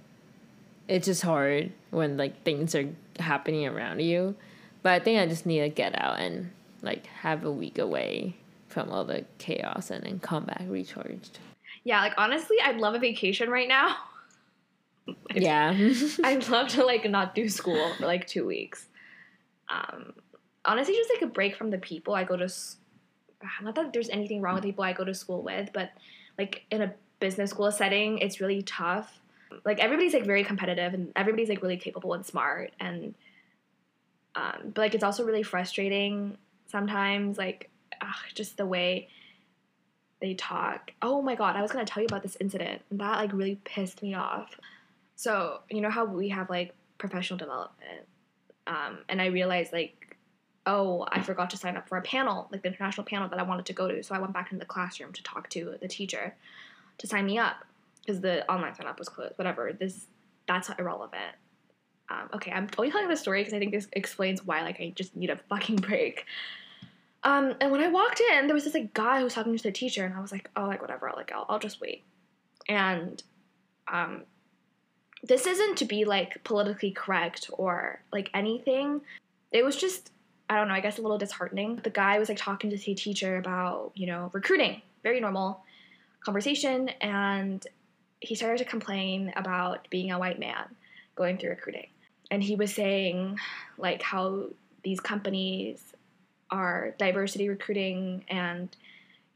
[0.88, 4.36] it's just hard when like things are happening around you.
[4.84, 8.36] But I think I just need to get out and like have a week away
[8.68, 11.40] from all the chaos and then come back recharged.
[11.84, 13.96] Yeah, like honestly, I'd love a vacation right now.
[15.34, 15.76] Yeah.
[16.24, 18.88] I'd love to like not do school for like two weeks.
[19.70, 20.14] Um,
[20.66, 22.52] honestly, just like a break from the people I go to.
[23.62, 25.92] Not that there's anything wrong with people I go to school with, but
[26.38, 29.20] like in a business school setting, it's really tough.
[29.64, 33.14] Like everybody's like very competitive and everybody's like really capable and smart, and
[34.36, 37.38] um, but like it's also really frustrating sometimes.
[37.38, 37.70] Like
[38.02, 39.10] ugh, just the way
[40.20, 40.92] they talk.
[41.02, 43.60] Oh my god, I was gonna tell you about this incident and that like really
[43.64, 44.60] pissed me off.
[45.18, 48.06] So, you know how we have like professional development.
[48.68, 50.16] Um, and I realized like,
[50.68, 53.44] oh, I forgot to sign up for a panel, like the international panel that I
[53.44, 54.04] wanted to go to.
[54.04, 56.36] So I went back into the classroom to talk to the teacher
[57.00, 57.66] to sign me up
[58.00, 59.38] because the online sign up was closed.
[59.38, 59.74] Whatever.
[59.74, 60.06] This
[60.48, 61.36] that's irrelevant.
[62.10, 64.94] Um, okay, I'm only telling this story because I think this explains why like I
[64.96, 66.26] just need a fucking break.
[67.24, 69.64] Um, and when I walked in, there was this like guy who was talking to
[69.64, 72.04] the teacher, and I was like, oh, like whatever, like I'll, I'll just wait.
[72.70, 73.22] And
[73.92, 74.24] um,
[75.24, 79.02] this isn't to be like politically correct or like anything.
[79.52, 80.12] It was just,
[80.50, 81.78] I don't know, I guess a little disheartening.
[81.84, 85.64] The guy was like talking to the teacher about, you know, recruiting, very normal
[86.22, 86.90] conversation.
[87.02, 87.66] And
[88.20, 90.76] he started to complain about being a white man
[91.16, 91.88] going through recruiting.
[92.30, 93.40] And he was saying,
[93.78, 94.48] like, how
[94.84, 95.82] these companies
[96.50, 98.70] are diversity recruiting and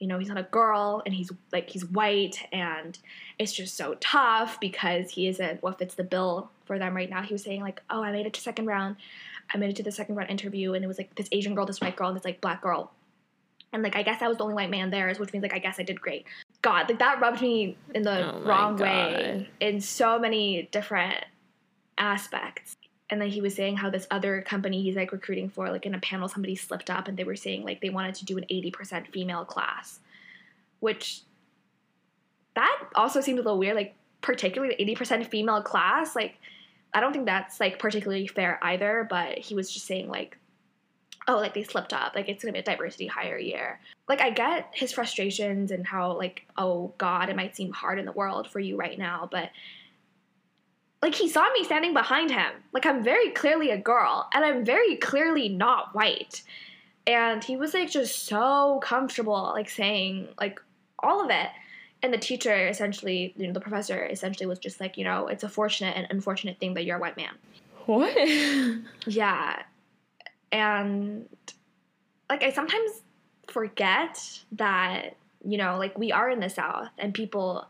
[0.02, 2.98] you know he's not a girl and he's like he's white and
[3.38, 7.22] it's just so tough because he isn't what fits the bill for them right now.
[7.22, 8.98] He was saying like oh i made it to second round.
[9.54, 11.66] I made it to the second round interview and it was like this asian girl
[11.66, 12.92] this white girl and this like black girl.
[13.72, 15.60] And like i guess i was the only white man there which means like i
[15.60, 16.26] guess i did great.
[16.64, 21.24] God like that rubbed me in the Oh wrong way in so many different
[21.98, 22.76] aspects
[23.12, 25.94] and then he was saying how this other company he's like recruiting for like in
[25.94, 28.46] a panel somebody slipped up and they were saying like they wanted to do an
[28.50, 30.00] 80% female class
[30.80, 31.22] which
[32.56, 36.38] that also seemed a little weird like particularly the 80% female class like
[36.94, 40.38] i don't think that's like particularly fair either but he was just saying like
[41.28, 43.80] oh, like they slipped up, like it's gonna be a diversity hire year.
[44.10, 48.06] Like I get his frustrations and how like, oh God, it might seem hard in
[48.06, 49.50] the world for you right now, but
[51.02, 52.52] like he saw me standing behind him.
[52.74, 56.44] Like I'm very clearly a girl and I'm very clearly not white.
[57.08, 60.62] And he was like just so comfortable like saying like
[61.00, 61.50] all of it.
[62.04, 65.44] And the teacher essentially, you know, the professor essentially was just like, you know, it's
[65.44, 67.34] a fortunate and unfortunate thing that you're a white man.
[67.86, 68.16] What?
[69.08, 69.64] Yeah.
[70.52, 71.28] And
[72.30, 72.92] like I sometimes
[73.48, 77.68] forget that, you know, like we are in the South and people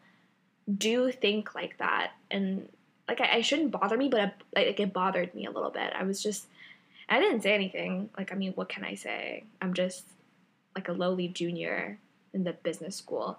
[0.77, 2.11] do think like that.
[2.29, 2.67] And
[3.11, 5.91] like I, I shouldn't bother me, but it, like it bothered me a little bit.
[5.93, 6.47] I was just
[7.09, 8.09] I didn't say anything.
[8.17, 9.43] Like I mean, what can I say?
[9.61, 10.05] I'm just
[10.75, 11.97] like a lowly junior
[12.33, 13.37] in the business school.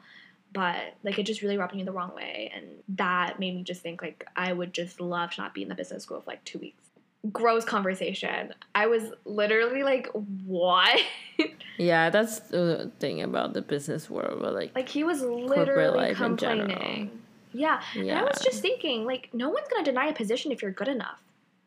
[0.52, 2.66] But like it just really rubbed me the wrong way and
[2.98, 5.74] that made me just think like I would just love to not be in the
[5.74, 6.82] business school for like two weeks
[7.30, 8.52] gross conversation.
[8.74, 10.08] I was literally like,
[10.44, 11.00] what?
[11.78, 14.40] yeah, that's the thing about the business world.
[14.42, 17.21] But like, like he was literally complaining.
[17.52, 17.82] Yeah.
[17.94, 18.00] yeah.
[18.00, 20.88] And I was just thinking, like, no one's gonna deny a position if you're good
[20.88, 21.18] enough.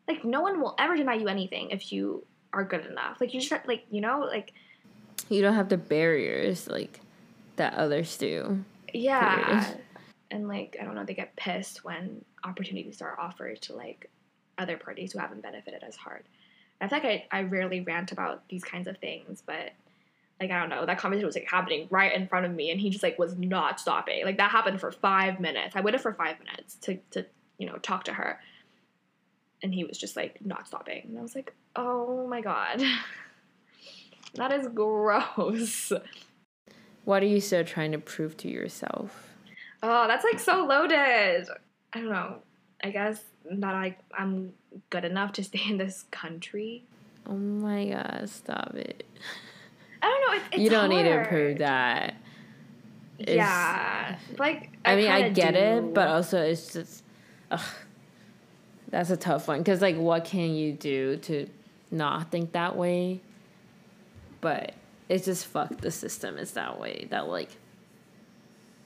[0.08, 3.20] Like, no one will ever deny you anything if you are good enough.
[3.20, 4.52] Like, you just have, like, you know, like.
[5.28, 7.00] You don't have the barriers like
[7.56, 8.64] that others do.
[8.92, 9.74] Yeah.
[10.30, 14.10] And like, I don't know, they get pissed when opportunities are offered to like
[14.58, 16.24] other parties who haven't benefited as hard.
[16.80, 19.72] I feel like I, I rarely rant about these kinds of things, but
[20.40, 22.80] like I don't know, that conversation was like happening right in front of me and
[22.80, 24.24] he just like was not stopping.
[24.24, 25.74] Like that happened for five minutes.
[25.74, 27.26] I waited for five minutes to to,
[27.58, 28.38] you know, talk to her.
[29.62, 31.02] And he was just like not stopping.
[31.08, 32.82] And I was like, oh my god.
[34.34, 35.92] that is gross.
[37.04, 39.30] What are you still trying to prove to yourself?
[39.82, 41.46] Oh, that's like so loaded.
[41.92, 42.38] I don't know.
[42.82, 44.52] I guess that I I'm
[44.90, 46.84] good enough to stay in this country.
[47.26, 49.06] Oh my god, stop it.
[50.02, 50.36] I don't know.
[50.36, 51.04] It's, it's you don't hard.
[51.04, 52.14] need to prove that.
[53.18, 55.58] It's, yeah, like I, I mean, I get do.
[55.60, 57.02] it, but also it's just,
[57.50, 57.60] ugh,
[58.88, 59.64] that's a tough one.
[59.64, 61.48] Cause like, what can you do to
[61.90, 63.20] not think that way?
[64.42, 64.74] But
[65.08, 67.06] it's just fuck the system is that way.
[67.10, 67.50] That like,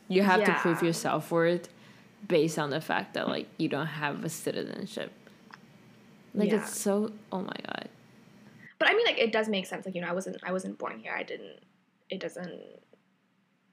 [0.08, 0.54] you have yeah.
[0.54, 1.68] to prove your self worth
[2.28, 5.12] based on the fact that like you don't have a citizenship.
[6.34, 6.62] Like yeah.
[6.62, 7.88] it's so oh my god.
[8.80, 9.86] But I mean like it does make sense.
[9.86, 11.14] Like, you know, I wasn't I wasn't born here.
[11.16, 11.60] I didn't
[12.08, 12.60] it doesn't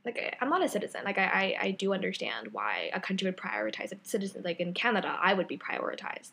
[0.06, 1.02] like I, am not a citizen.
[1.04, 4.44] Like I, I, I do understand why a country would prioritize a citizen.
[4.46, 6.32] Like in Canada, I would be prioritized.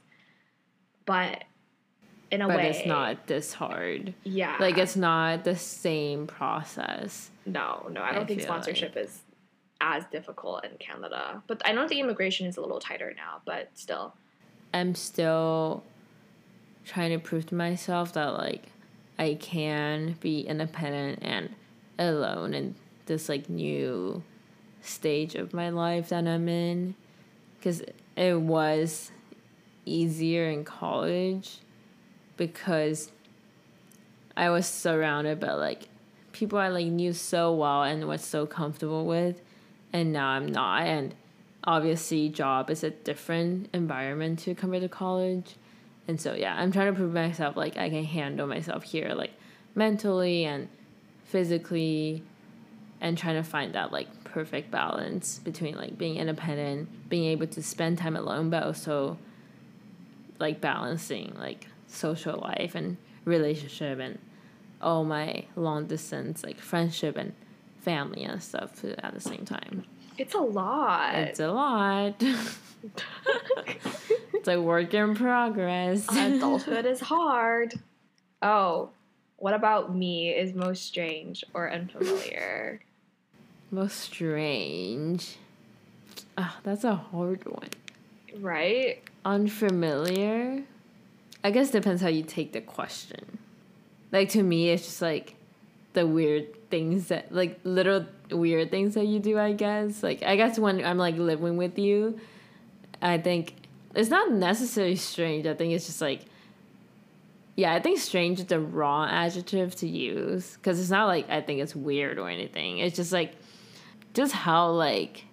[1.06, 1.44] But
[2.30, 4.14] in a but way, it's not this hard.
[4.22, 7.30] Yeah, like it's not the same process.
[7.46, 9.04] No, no, I don't I think sponsorship like.
[9.06, 9.22] is
[9.80, 11.42] as difficult in Canada.
[11.46, 14.14] But I know the immigration is a little tighter now, but still.
[14.72, 15.84] I'm still
[16.84, 18.66] trying to prove to myself that like
[19.18, 21.54] I can be independent and
[21.98, 22.74] alone in
[23.06, 24.22] this like new
[24.82, 26.94] stage of my life that I'm in
[27.62, 27.82] cuz
[28.16, 29.10] it was
[29.86, 31.58] easier in college
[32.36, 33.10] because
[34.36, 35.88] I was surrounded by like
[36.32, 39.40] people I like knew so well and was so comfortable with
[39.94, 40.82] and now I'm not.
[40.82, 41.14] And
[41.62, 45.54] obviously, job is a different environment to compare to college.
[46.06, 49.32] And so, yeah, I'm trying to prove myself like I can handle myself here, like
[49.74, 50.68] mentally and
[51.24, 52.22] physically,
[53.00, 57.62] and trying to find that like perfect balance between like being independent, being able to
[57.62, 59.18] spend time alone, but also
[60.38, 64.18] like balancing like social life and relationship and
[64.82, 67.32] all my long distance like friendship and
[67.80, 69.84] family and stuff at the same time.
[70.18, 71.14] It's a lot.
[71.14, 72.22] It's a lot.
[74.44, 76.06] it's a work in progress.
[76.14, 77.72] Adulthood is hard.
[78.42, 78.90] Oh,
[79.36, 82.82] what about me is most strange or unfamiliar?
[83.70, 85.36] most strange.
[86.36, 87.70] Ah, oh, that's a hard one.
[88.38, 89.02] Right?
[89.24, 90.62] Unfamiliar.
[91.42, 93.38] I guess depends how you take the question.
[94.12, 95.36] Like to me, it's just like
[95.94, 100.34] the weird things that like little weird things that you do i guess like i
[100.34, 102.18] guess when i'm like living with you
[103.00, 103.63] i think
[103.94, 105.46] it's not necessarily strange.
[105.46, 106.22] I think it's just like
[107.56, 111.40] yeah i think strange is the wrong adjective to use because it's not like i
[111.40, 112.78] think it's weird or anything.
[112.78, 113.34] It's just like
[114.12, 115.24] just how like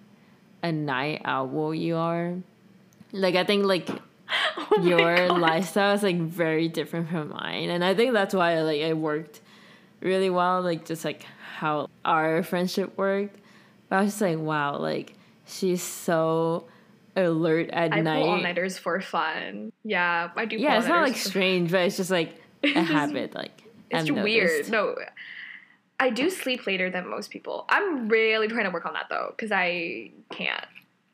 [0.62, 2.36] a night owl you are.
[3.12, 3.88] Like i think like
[4.56, 7.70] oh your lifestyle is like very different from mine.
[7.70, 9.40] And i think that's why like i worked
[10.00, 11.24] really well, like just like
[11.56, 13.38] how our friendship worked.
[13.88, 15.14] But I was just like, wow, like
[15.46, 16.66] she's so
[17.16, 18.20] alert at I night.
[18.20, 19.72] pull all nighters for fun.
[19.84, 20.56] Yeah, I do.
[20.56, 23.34] Yeah, it's not like strange, but it's just like a habit.
[23.34, 24.70] Like It's weird.
[24.70, 24.94] No,
[26.00, 27.64] I do sleep later than most people.
[27.68, 30.64] I'm really trying to work on that though, because I can't.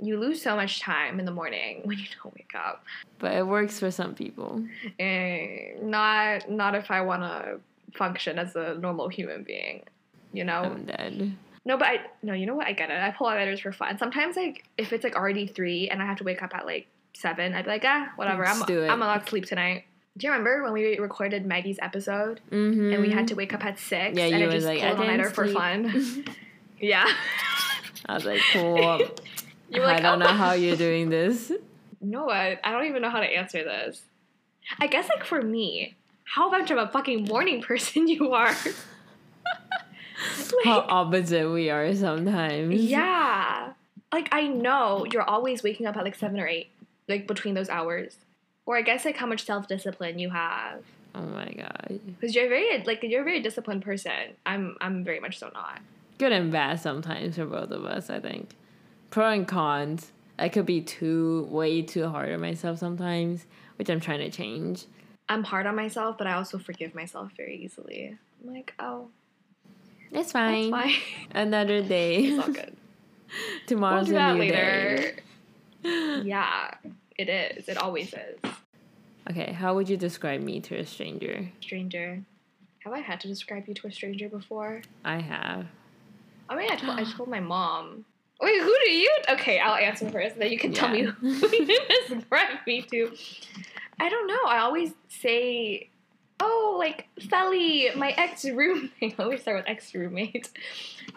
[0.01, 2.85] You lose so much time in the morning when you don't wake up.
[3.19, 4.65] But it works for some people.
[4.99, 7.61] Eh, not not if I want to
[7.97, 9.83] function as a normal human being.
[10.33, 10.63] You know.
[10.63, 11.37] I'm dead.
[11.69, 12.33] No, but I no.
[12.33, 12.67] You know what?
[12.67, 12.99] I get it.
[12.99, 13.99] I pull all nighters for fun.
[13.99, 16.89] Sometimes like if it's like already three and I have to wake up at like
[17.13, 18.47] seven, I'd be like, ah, whatever.
[18.47, 18.89] I'm Let's do it.
[18.89, 19.85] I'm allowed to sleep tonight.
[20.17, 22.93] Do you remember when we recorded Maggie's episode Mm-hmm.
[22.95, 24.99] and we had to wake up at six Yeah, and you I just like, pulled
[24.99, 26.25] nighter didn't for fun?
[26.81, 27.07] yeah.
[28.07, 29.01] I was like, cool.
[29.71, 30.25] You were like, I don't oh.
[30.25, 31.53] know how you're doing this.
[32.01, 34.01] No, I, I don't even know how to answer this.
[34.79, 35.95] I guess like for me,
[36.25, 38.55] how much of a fucking morning person you are.
[40.65, 42.75] How opposite we are sometimes.
[42.75, 43.73] yeah.
[44.13, 46.71] Like I know you're always waking up at like seven or eight,
[47.09, 48.17] like between those hours.
[48.67, 50.83] Or I guess like how much self discipline you have.
[51.15, 52.01] Oh my god.
[52.07, 54.35] Because you're very like you're a very disciplined person.
[54.47, 55.81] I'm I'm very much so not.
[56.19, 58.51] Good and bad sometimes for both of us, I think.
[59.11, 60.13] Pro and cons.
[60.39, 63.47] I could be too way too hard on myself sometimes,
[63.77, 64.87] which I'm trying to change.
[65.29, 68.17] I'm hard on myself, but I also forgive myself very easily.
[68.43, 69.09] I'm like, oh,
[70.11, 70.71] It's that's fine.
[70.71, 70.93] fine.
[71.35, 72.17] Another day.
[72.25, 72.77] it's all good.
[73.31, 75.13] We'll Tomorrow's do a that new later.
[75.83, 76.23] day.
[76.25, 76.71] yeah,
[77.19, 77.69] it is.
[77.69, 78.53] It always is.
[79.31, 81.51] Okay, how would you describe me to a stranger?
[81.61, 82.23] Stranger.
[82.85, 84.81] Have I had to describe you to a stranger before?
[85.05, 85.67] I have.
[86.49, 88.07] I mean, I told, I told my mom.
[88.41, 89.11] Wait, who do you?
[89.33, 91.11] Okay, I'll answer first, and then you can tell me Yeah.
[91.11, 91.79] who you
[92.09, 93.13] describe me to.
[94.01, 94.41] I don't know.
[94.47, 95.91] I always say,
[96.41, 100.51] "Oh, like Feli, my ex roommate." I always start with ex roommate,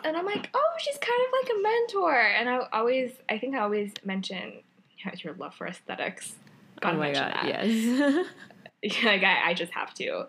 [0.03, 3.55] and I'm like, "Oh, she's kind of like a mentor." And I always, I think
[3.55, 4.63] I always mention
[5.23, 6.35] your love for aesthetics.
[6.79, 7.45] Gotta oh my god, that.
[7.45, 8.25] yes.
[9.03, 10.25] Like I, I just have to.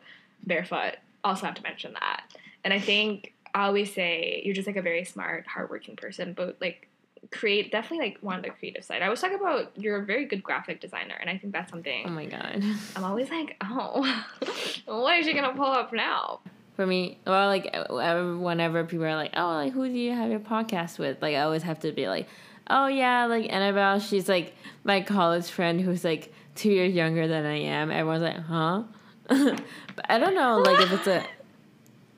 [0.46, 0.96] Barefoot.
[1.24, 2.24] Also have to mention that.
[2.64, 6.56] And I think I always say you're just like a very smart, hardworking person, but
[6.60, 6.88] like
[7.32, 9.02] create definitely like one of the creative side.
[9.02, 12.04] I was talking about you're a very good graphic designer, and I think that's something
[12.06, 12.62] oh my god.
[12.96, 14.24] I'm always like, oh,
[14.86, 16.40] what is she gonna pull up now?
[16.76, 20.40] For me, well, like whenever people are like, "Oh, like who do you have your
[20.40, 22.28] podcast with?" Like I always have to be like,
[22.70, 23.98] "Oh yeah, like Annabelle.
[23.98, 24.54] She's like
[24.84, 28.84] my college friend who's like two years younger than I am." Everyone's like, "Huh?"
[29.28, 31.24] but I don't know, like if it's a,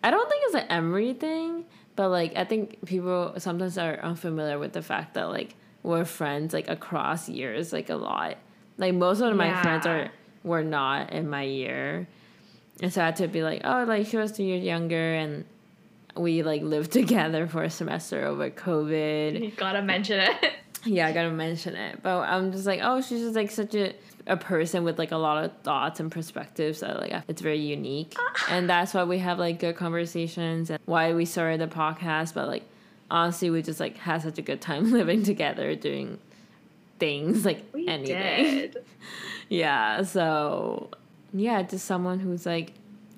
[0.03, 1.65] I don't think it's an Emory thing,
[1.97, 6.53] but like I think people sometimes are unfamiliar with the fact that like we're friends
[6.53, 8.37] like across years, like a lot.
[8.79, 10.11] Like most of my friends are
[10.43, 12.09] were not in my year.
[12.83, 15.45] And so I had to be like, oh, like she was two years younger, and
[16.17, 19.41] we like lived together for a semester over COVID.
[19.41, 20.53] You gotta mention it.
[20.85, 23.95] Yeah, I gotta mention it, but I'm just like, oh, she's just like such a
[24.27, 28.15] a person with like a lot of thoughts and perspectives that like it's very unique,
[28.19, 28.47] ah.
[28.51, 32.35] and that's why we have like good conversations and why we started the podcast.
[32.35, 32.65] But like
[33.11, 36.19] honestly, we just like had such a good time living together, doing
[36.99, 38.75] things like We anything.
[39.51, 40.89] Yeah, so
[41.35, 42.73] yeah, just someone who's like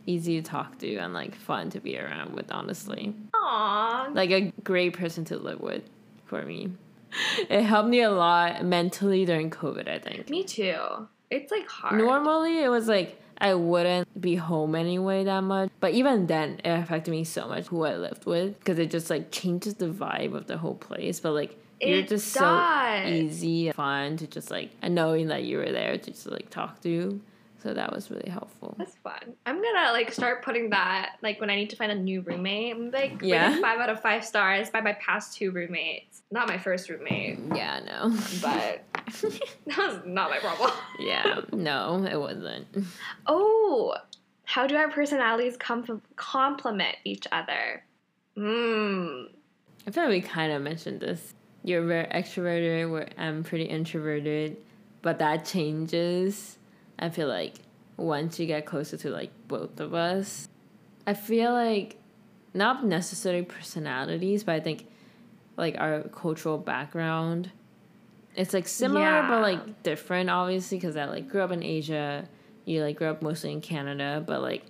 [0.06, 3.14] easy to talk to and like fun to be around with, honestly.
[3.32, 4.14] Aww.
[4.14, 5.82] Like a great person to live with
[6.24, 6.72] for me.
[7.48, 10.28] It helped me a lot mentally during COVID, I think.
[10.30, 10.76] Me too.
[11.30, 11.98] It's like hard.
[11.98, 16.70] Normally, it was like I wouldn't be home anyway that much, but even then, it
[16.70, 20.34] affected me so much who I lived with because it just like changes the vibe
[20.34, 21.20] of the whole place.
[21.20, 25.44] But like, you're It just so easy and fun to just like and knowing that
[25.44, 27.20] you were there to just like talk to.
[27.62, 28.76] So that was really helpful.
[28.78, 29.34] That's fun.
[29.44, 32.74] I'm gonna like start putting that like when I need to find a new roommate.
[32.76, 33.60] I'm like Yeah.
[33.60, 36.15] five out of five stars by my past two roommates.
[36.30, 38.10] Not my first roommate, Yeah, no.
[38.42, 38.82] but
[39.66, 40.72] that was not my problem.
[40.98, 42.66] yeah, no, it wasn't.
[43.26, 43.94] Oh,
[44.44, 47.84] how do our personalities com- complement each other?
[48.36, 49.28] Mmm.
[49.86, 51.32] I feel like we kind of mentioned this.
[51.62, 54.56] You're very extroverted, where I'm pretty introverted,
[55.02, 56.58] but that changes.
[56.98, 57.54] I feel like
[57.96, 60.48] once you get closer to like both of us,
[61.06, 61.96] I feel like
[62.52, 64.86] not necessarily personalities, but I think
[65.56, 67.50] like our cultural background.
[68.34, 69.28] It's like similar Yeah.
[69.28, 72.28] but like different, obviously, because I like grew up in Asia.
[72.64, 74.64] You like grew up mostly in Canada, but like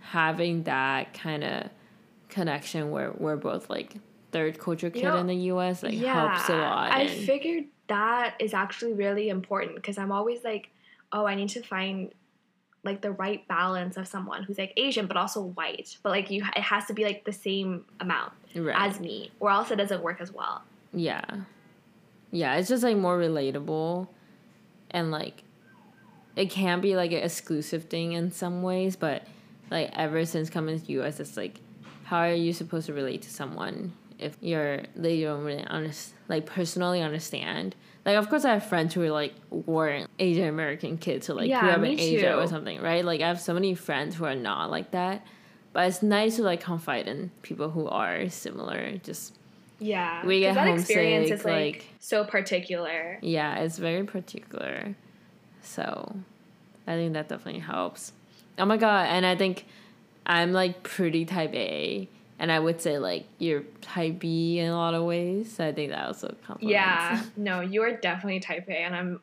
[0.00, 1.70] having that kind of
[2.28, 3.94] connection where we're both like
[4.32, 5.82] third culture kid know, in the U.S.
[5.82, 6.92] like helps a lot.
[6.92, 10.68] I and- figured that is actually really important because I'm always like,
[11.12, 12.12] oh, I need to find
[12.86, 15.96] like the right balance of someone who's like Asian but also white.
[16.02, 18.90] But like you, it has to be like the same amount right.
[18.90, 20.62] as me, or else it doesn't work as well.
[20.92, 21.24] Yeah.
[22.30, 24.08] Yeah, it's just like more relatable
[24.90, 25.42] and like
[26.36, 29.26] it can be like an exclusive thing in some ways, but
[29.70, 31.60] like ever since coming to US, it's like,
[32.04, 36.46] how are you supposed to relate to someone if you're they don't really understand, like
[36.46, 37.74] personally understand?
[38.06, 41.48] Like, of course, I have friends who are like weren't Asian American kids who like
[41.48, 42.38] Yeah, grew up in Asia too.
[42.38, 43.04] or something, right?
[43.04, 45.26] Like, I have so many friends who are not like that.
[45.72, 48.92] But it's nice to like confide in people who are similar.
[49.02, 49.34] Just
[49.80, 50.24] Yeah.
[50.24, 53.18] We get that experience homesick, is like, like- so particular.
[53.20, 54.94] yeah, it's very particular.
[55.62, 56.16] So
[56.86, 58.12] I think that definitely helps.
[58.58, 59.66] Oh my god, and I think
[60.24, 62.08] I'm like pretty type A.
[62.38, 65.54] And I would say like you're type B in a lot of ways.
[65.54, 66.72] So I think that also complements.
[66.72, 67.22] Yeah.
[67.36, 69.20] No, you are definitely type A and I'm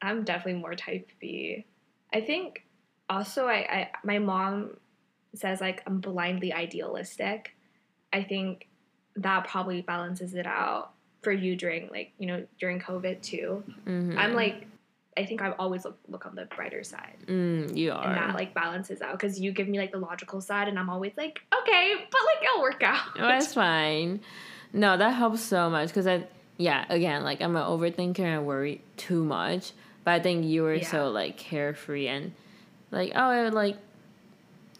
[0.00, 1.66] I'm definitely more type B.
[2.12, 2.64] I think
[3.10, 4.76] also I, I my mom
[5.34, 7.54] says like I'm blindly idealistic.
[8.12, 8.68] I think
[9.16, 13.64] that probably balances it out for you during like, you know, during COVID too.
[13.86, 14.16] Mhm.
[14.16, 14.67] I'm like
[15.18, 17.16] I think I've always look look on the brighter side.
[17.26, 18.14] mm, you And are.
[18.14, 21.12] that like balances out because you give me like the logical side and I'm always
[21.16, 23.08] like, okay, but like it'll work out.
[23.18, 24.20] Oh, that's fine.
[24.72, 26.24] No, that helps so much because I,
[26.56, 29.72] yeah, again, like I'm an overthinker and I worry too much.
[30.04, 30.86] But I think you were Yeah.
[30.90, 32.32] so like carefree and
[32.90, 33.76] like, oh, it, like,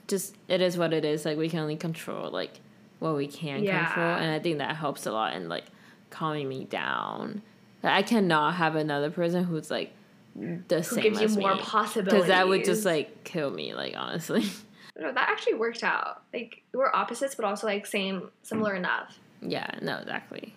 [0.06, 1.24] just it is what it is.
[1.24, 2.60] Like we can only control like
[2.98, 3.86] what we can Yeah.
[3.86, 5.64] control, and I think that helps a lot in like
[6.10, 7.42] calming me down.
[7.82, 9.92] Like, I cannot have another person who's like
[10.36, 12.12] the Who same gives you more me possibilities.
[12.12, 13.74] because that would just like kill me.
[13.74, 14.44] Like honestly,
[14.98, 16.22] No, that actually worked out.
[16.32, 19.18] Like we're opposites, but also like same, similar enough.
[19.40, 20.54] yeah, no, exactly.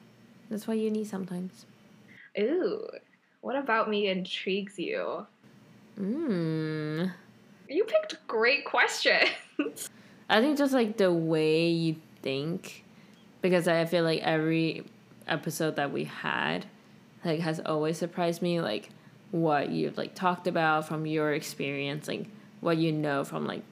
[0.50, 1.66] That's what you need sometimes.
[2.40, 2.88] Ooh,
[3.42, 5.26] what about me intrigues you?
[6.00, 7.12] Mm.
[7.70, 9.30] You picked great questions.
[10.30, 12.84] I think just like the way you think,
[13.42, 14.86] because I feel like every
[15.28, 16.66] episode that we had,
[17.24, 18.60] like has always surprised me.
[18.62, 18.90] Like
[19.32, 22.26] what you've like talked about from your experience, like
[22.60, 23.64] what you know from like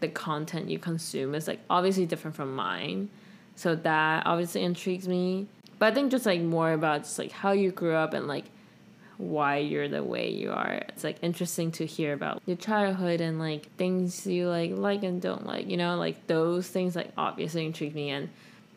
[0.00, 3.10] the content you consume is like obviously different from mine.
[3.56, 5.46] So that obviously intrigues me.
[5.78, 8.44] But I think just like more about just like how you grew up and like
[9.16, 10.82] why you're the way you are.
[10.88, 15.20] It's like interesting to hear about your childhood and like things you like like and
[15.20, 15.68] don't like.
[15.68, 18.28] You know, like those things like obviously intrigue me and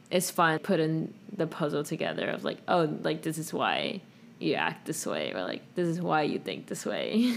[0.09, 4.01] it's fun putting the puzzle together of like, oh, like this is why
[4.41, 7.35] you act this way or like this is why you think this way.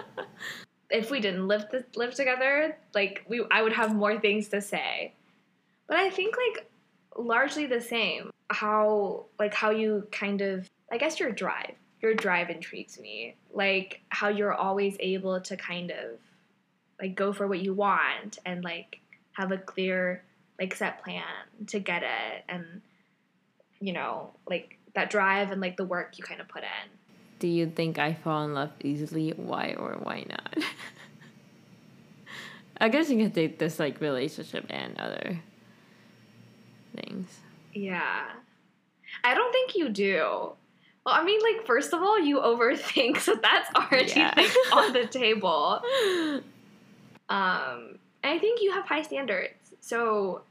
[0.90, 4.60] if we didn't live th- live together, like we, I would have more things to
[4.60, 5.14] say.
[5.88, 6.70] But I think like
[7.16, 8.30] largely the same.
[8.50, 11.74] How like how you kind of I guess your drive.
[12.00, 13.36] Your drive intrigues me.
[13.52, 16.18] Like how you're always able to kind of
[17.00, 19.00] like go for what you want and like
[19.32, 20.22] have a clear
[20.58, 21.24] like set plan
[21.66, 22.82] to get it and
[23.80, 26.90] you know like that drive and like the work you kind of put in.
[27.38, 29.30] Do you think I fall in love easily?
[29.30, 30.56] Why or why not?
[32.80, 35.40] I guess you can take this like relationship and other
[36.96, 37.28] things.
[37.72, 38.24] Yeah.
[39.24, 40.18] I don't think you do.
[41.04, 44.32] Well, I mean, like, first of all, you overthink, so that's already Yeah.
[44.36, 45.80] like, on the table.
[47.28, 50.42] Um, and I think you have high standards, so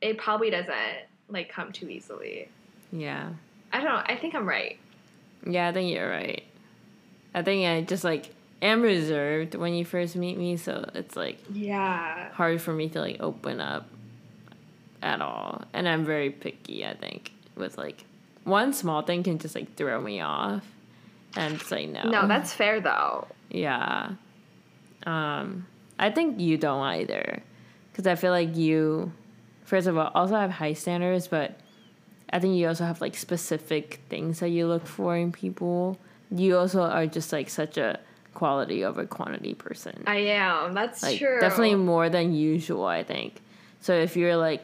[0.00, 0.74] it probably doesn't
[1.28, 2.48] like come too easily.
[2.90, 3.30] Yeah.
[3.72, 4.02] I don't know.
[4.04, 4.78] I think I'm right.
[5.46, 6.42] Yeah, I think you're right.
[7.34, 8.30] I think I just like
[8.62, 12.30] am reserved when you first meet me, so it's like Yeah.
[12.32, 13.86] hard for me to like open up
[15.02, 15.62] at all.
[15.72, 18.04] And I'm very picky, I think, with like
[18.44, 20.64] one small thing can just like throw me off.
[21.36, 22.10] And say like no.
[22.22, 23.28] No, that's fair though.
[23.50, 24.12] Yeah.
[25.04, 25.66] Um,
[25.98, 27.42] I think you don't either.
[27.92, 29.12] Because I feel like you,
[29.64, 31.58] first of all, also have high standards, but
[32.30, 35.98] I think you also have like specific things that you look for in people.
[36.30, 38.00] You also are just like such a
[38.34, 40.04] quality over quantity person.
[40.06, 40.72] I am.
[40.72, 41.40] That's like true.
[41.40, 43.40] definitely more than usual, I think.
[43.80, 44.62] So if you're like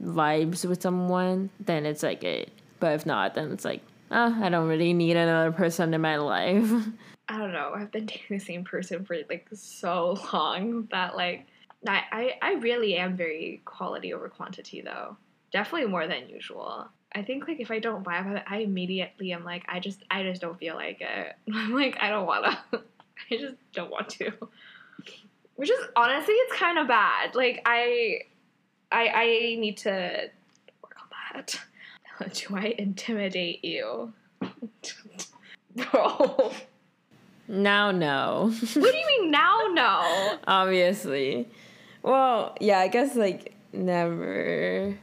[0.00, 2.50] vibes with someone, then it's like it.
[2.80, 6.16] But if not, then it's like, oh, I don't really need another person in my
[6.16, 6.70] life.
[7.28, 7.72] I don't know.
[7.74, 11.46] I've been dating the same person for like so long that like
[11.86, 15.16] I I, I really am very quality over quantity though.
[15.52, 16.88] Definitely more than usual.
[17.14, 20.22] I think like if I don't vibe it, I immediately am like I just I
[20.22, 21.36] just don't feel like it.
[21.54, 22.58] I'm like I don't wanna.
[22.72, 24.32] I just don't want to.
[25.56, 27.34] Which is honestly it's kind of bad.
[27.34, 28.20] Like I
[28.90, 29.26] I I
[29.58, 30.30] need to
[30.82, 31.60] work on that.
[32.34, 34.12] Do I intimidate you?
[35.74, 36.52] Bro.
[37.48, 38.52] now, no.
[38.74, 39.58] What do you mean now?
[39.72, 40.38] No.
[40.46, 41.48] Obviously.
[42.02, 44.96] Well, yeah, I guess like never.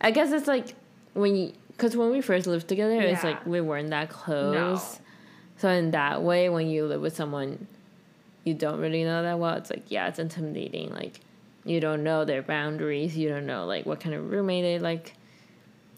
[0.00, 0.74] I guess it's like
[1.14, 4.54] when you, because when we first lived together, it's like we weren't that close.
[4.54, 4.98] No.
[5.58, 7.66] So in that way, when you live with someone,
[8.44, 10.92] you don't really know that well, it's like yeah, it's intimidating.
[10.92, 11.20] Like
[11.64, 13.16] you don't know their boundaries.
[13.16, 15.14] You don't know like what kind of roommate they like.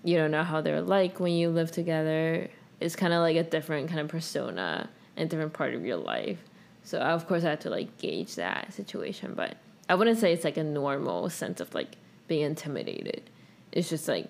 [0.05, 2.49] You don't know how they're like when you live together.
[2.79, 6.39] It's kind of like a different kind of persona and different part of your life.
[6.85, 9.57] So of course I had to like gauge that situation, but
[9.89, 11.97] I wouldn't say it's like a normal sense of like
[12.29, 13.23] being intimidated.
[13.77, 14.29] It's just like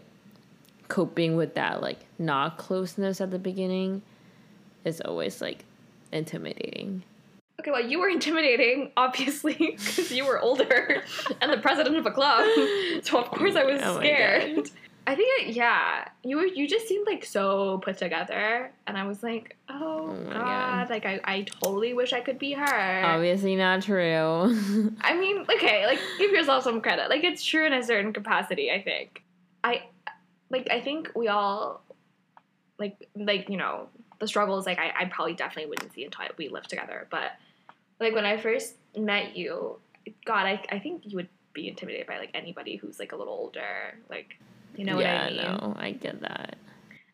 [0.89, 4.03] coping with that like not closeness at the beginning
[4.85, 5.65] is always like
[6.13, 7.05] intimidating.
[7.61, 11.03] Okay, well, you were intimidating, obviously, because you were older
[11.41, 12.45] and the president of a club.
[13.05, 14.69] So of course I was Oh scared.
[15.09, 16.47] I think, it, yeah, you were.
[16.47, 20.43] You just seemed like so put together, and I was like, oh, Oh my god,
[20.43, 20.91] God.
[20.91, 23.03] like I, I totally wish I could be her.
[23.05, 24.03] Obviously not true.
[25.03, 27.09] I mean, okay, like give yourself some credit.
[27.09, 28.73] Like it's true in a certain capacity.
[28.73, 29.23] I think.
[29.67, 29.83] I,
[30.51, 31.83] like, I think we all,
[32.79, 33.89] like, like you know,
[34.21, 34.67] the struggles.
[34.67, 37.07] Like, I, I probably definitely wouldn't see until we lived together.
[37.11, 37.33] But,
[38.01, 39.79] like, when I first met you,
[40.25, 43.33] God, I, I think you would be intimidated by like anybody who's like a little
[43.33, 43.99] older.
[44.09, 44.37] Like,
[44.77, 45.59] you know yeah, what I mean?
[45.59, 46.57] no, I get that.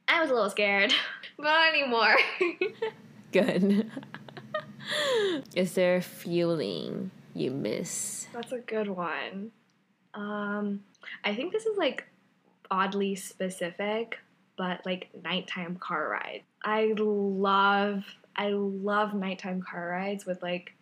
[0.09, 0.92] I was a little scared,
[1.38, 2.16] but not anymore.
[3.32, 3.90] Good.
[5.55, 8.26] Is there a feeling you miss?
[8.32, 9.53] That's a good one.
[10.12, 10.80] Um,
[11.24, 12.05] I think this is like
[12.72, 14.18] oddly specific,
[14.56, 16.44] but like nighttime car rides.
[16.64, 18.04] I love,
[18.34, 20.72] I love nighttime car rides with like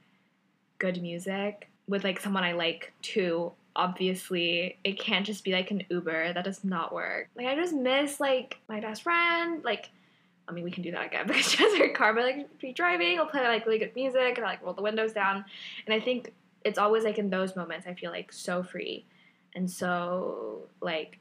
[0.79, 3.51] good music, with like someone I like too.
[3.75, 6.33] Obviously, it can't just be like an Uber.
[6.33, 7.29] That does not work.
[7.35, 9.65] Like I just miss like my best friend.
[9.65, 9.91] Like,
[10.47, 12.73] I mean, we can do that again because she has her car, but like be
[12.73, 15.45] driving, I'll play like really good music and I, like roll the windows down.
[15.87, 16.33] And I think
[16.65, 19.07] it's always like in those moments I feel like so free,
[19.57, 21.19] and so like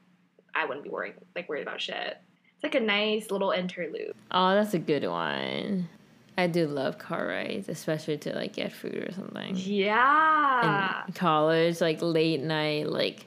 [0.54, 2.18] I wouldn't be worrying like worried about shit.
[2.54, 4.14] It's like a nice little interlude.
[4.30, 5.88] Oh, that's a good one.
[6.36, 9.56] I do love car rides, especially to like get food or something.
[9.56, 11.04] Yeah.
[11.06, 13.26] In college, like late night, like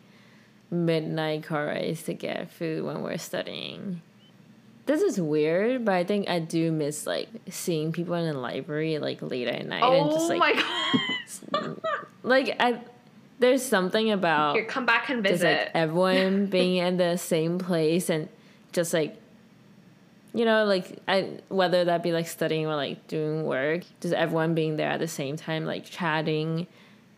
[0.71, 4.01] midnight car rides to get food when we're studying.
[4.86, 8.99] This is weird, but I think I do miss like seeing people in the library
[8.99, 10.53] like late at night and oh just like my
[11.51, 11.82] god!
[12.24, 12.82] like I
[13.43, 15.57] there's something about Here, come back and just visit.
[15.57, 18.29] like everyone being in the same place and
[18.71, 19.17] just like
[20.33, 24.55] you know like I, whether that be like studying or like doing work just everyone
[24.55, 26.67] being there at the same time like chatting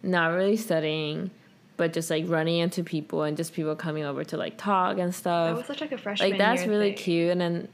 [0.01, 1.29] not really studying
[1.77, 5.09] but just like running into people and just people coming over to like talk and
[5.09, 6.97] that stuff was such like a freshman like that's really thing.
[6.97, 7.67] cute and then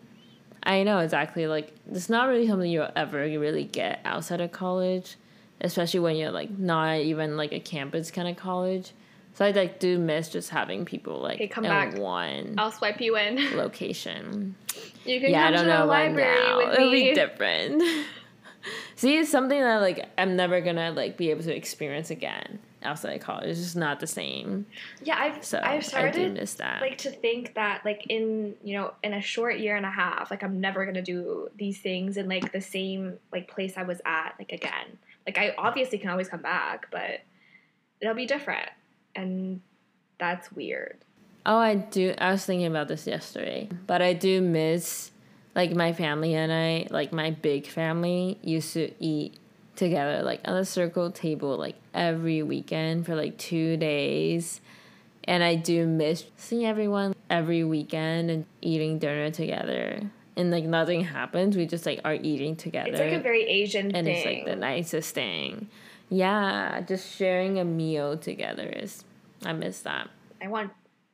[0.64, 5.16] i know exactly like it's not really something you'll ever really get outside of college
[5.62, 8.92] especially when you're like not even like a campus kind of college.
[9.34, 11.98] So i like do miss just having people like Okay, come in back.
[11.98, 13.38] one I'll swipe you in.
[13.58, 14.56] location.
[15.06, 16.58] You can yeah i come don't to know the library now.
[16.58, 17.10] with it'll me.
[17.10, 17.82] be different.
[18.96, 23.14] See it's something that like i'm never gonna like be able to experience again outside
[23.16, 23.46] of college.
[23.48, 24.66] It's just not the same.
[25.04, 26.82] Yeah, I've so I've i started miss that.
[26.82, 30.30] like to think that like in you know in a short year and a half
[30.32, 34.02] like i'm never gonna do these things in like the same like place i was
[34.06, 37.22] at like again like i obviously can always come back but
[38.02, 38.70] it'll be different
[39.16, 39.62] and
[40.18, 40.98] that's weird
[41.46, 42.14] Oh, I do.
[42.20, 45.12] I was thinking about this yesterday, but I do miss
[45.56, 49.38] like my family and I, like my big family, used to eat
[49.76, 54.62] together, like on a circle table, like every weekend for like two days.
[55.24, 60.12] And I do miss seeing everyone every weekend and eating dinner together.
[60.38, 62.90] And like nothing happens, we just like are eating together.
[62.90, 63.96] it's like a very asian thing.
[63.96, 65.68] and thing it's like the nicest thing.
[66.10, 69.04] Yeah, just sharing a meal together is.
[69.46, 70.10] I miss that.
[70.42, 70.72] i want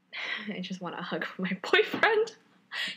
[0.54, 2.34] i just want a hug from my boyfriend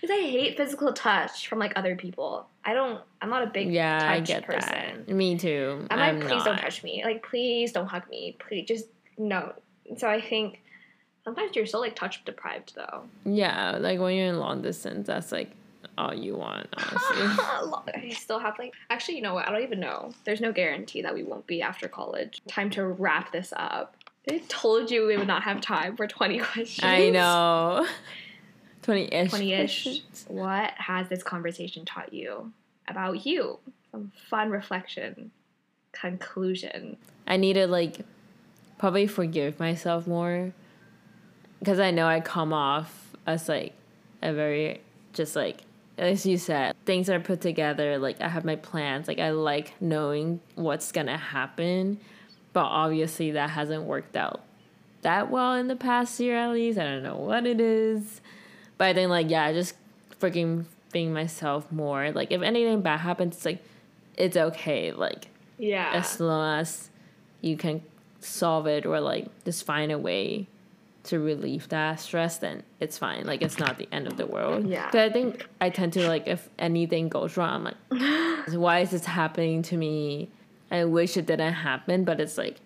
[0.01, 3.73] because i hate physical touch from like other people i don't i'm not a big
[3.73, 5.09] Yeah, touch I get person that.
[5.15, 5.87] Me too.
[5.91, 6.61] I'm like, I'm please don't not.
[6.61, 7.03] touch me.
[7.05, 8.37] Like, please don't hug me.
[8.41, 9.53] Please, just no.
[9.97, 10.61] So I think
[11.25, 13.05] sometimes you're so like touch deprived though.
[13.25, 15.53] Yeah, like when you're in long distance, that's like
[16.01, 17.87] all you want, honestly.
[17.95, 19.47] I still have like actually, you know what?
[19.47, 20.13] I don't even know.
[20.25, 22.43] There's no guarantee that we won't be after college.
[22.49, 23.97] Time to wrap this up.
[24.29, 26.85] I told you we would not have time for 20 questions.
[26.85, 27.87] I know.
[28.83, 29.31] 20 ish.
[29.31, 30.03] 20 ish.
[30.29, 32.53] What has this conversation taught you
[32.89, 33.59] about you?
[33.93, 35.31] Some fun reflection,
[35.93, 36.97] conclusion.
[37.27, 38.01] I need to like
[38.79, 40.53] probably forgive myself more
[41.59, 43.75] because I know I come off as like
[44.23, 44.81] a very
[45.13, 45.63] just like
[46.01, 49.75] as you said things are put together like I have my plans like I like
[49.81, 52.01] knowing what's gonna happen
[52.53, 54.41] but obviously that hasn't worked out
[55.03, 58.21] that well in the past year at least I don't know what it is
[58.79, 59.75] but I think like yeah just
[60.21, 63.63] freaking being myself more like if anything bad happens it's like
[64.17, 65.29] it's okay like
[65.59, 65.91] Yeah.
[65.95, 66.91] as long as
[67.41, 67.83] you can
[68.21, 70.47] solve it or like just find a way
[71.03, 73.25] to relieve that stress then it's fine.
[73.25, 74.67] Like it's not the end of the world.
[74.69, 74.85] Yeah.
[74.91, 78.91] 'Cause i think i tend to like if anything goes wrong i'm like why is
[78.91, 80.29] this happening to me?
[80.71, 82.05] I wish it didn't happen.
[82.05, 82.57] But it's like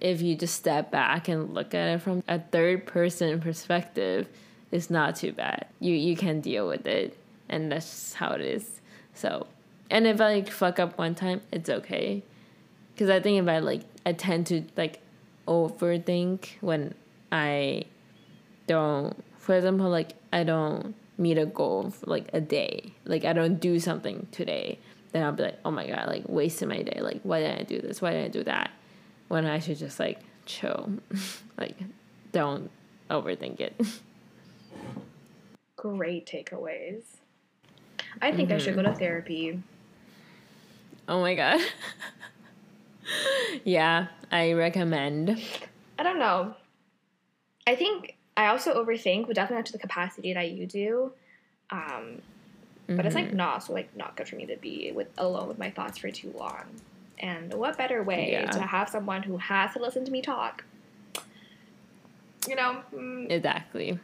[0.00, 4.26] if you just step back and look at it from a third person perspective
[4.72, 5.66] it's not too bad.
[5.80, 7.16] You you can deal with it
[7.48, 8.80] and that's just how it is.
[9.14, 9.46] So
[9.90, 12.22] and if i like fuck up one time it's okay.
[12.94, 15.00] Because I think if I like, I tend to like
[15.48, 16.94] overthink when
[17.32, 17.84] I
[18.66, 19.22] don't.
[19.38, 22.92] For example, like I don't meet a goal for like a day.
[23.04, 24.78] Like I don't do something today.
[25.12, 27.00] Then I'll be like, oh my god, like wasting my day.
[27.00, 28.00] Like why didn't I do this?
[28.00, 28.70] Why didn't I do that?
[29.28, 30.92] When I should just like chill,
[31.58, 31.76] like
[32.32, 32.70] don't
[33.10, 33.80] overthink it.
[35.76, 37.02] Great takeaways.
[38.20, 38.98] I think I should go to mm-hmm.
[38.98, 39.62] therapy.
[41.08, 41.60] oh my god.
[43.64, 45.40] yeah, I recommend.
[45.98, 46.54] I don't know.
[47.66, 51.12] I think I also overthink, but definitely not to the capacity that you do.
[51.70, 52.22] Um,
[52.88, 55.58] but it's like not so like not good for me to be with alone with
[55.58, 56.64] my thoughts for too long.
[57.18, 58.50] And what better way Yeah.
[58.50, 60.64] to have someone who has to listen to me talk?
[62.48, 63.98] You know, mm, Exactly.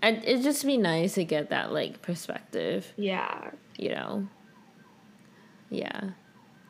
[0.00, 2.92] And it'd just be nice to get that like perspective.
[2.96, 4.28] yeah, you know
[5.70, 6.10] yeah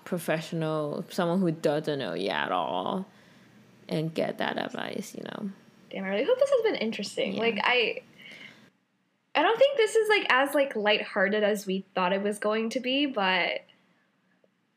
[0.05, 3.05] professional someone who doesn't know you at all
[3.89, 5.51] and get that advice you know
[5.93, 6.05] damn.
[6.05, 7.35] I really hope this has been interesting.
[7.35, 7.41] Yeah.
[7.41, 8.01] Like I,
[9.35, 12.71] I don't think this is like as like lighthearted as we thought it was going
[12.71, 13.61] to be, but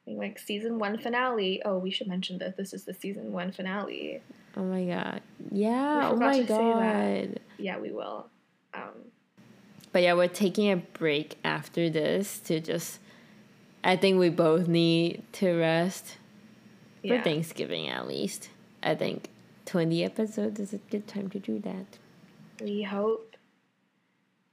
[0.05, 1.61] like season one finale.
[1.65, 4.21] Oh, we should mention that this is the season one finale.
[4.57, 7.27] oh my god yeah oh my to say that.
[7.27, 8.27] god Yeah, we will.
[8.73, 9.11] Um,
[9.95, 12.99] but yeah we're taking a break after this to just
[13.81, 16.17] i think we both need to rest
[16.99, 17.23] for yeah.
[17.23, 18.49] thanksgiving at least
[18.83, 19.29] i think
[19.65, 21.85] 20 episodes is a good time to do that
[22.61, 23.35] We hope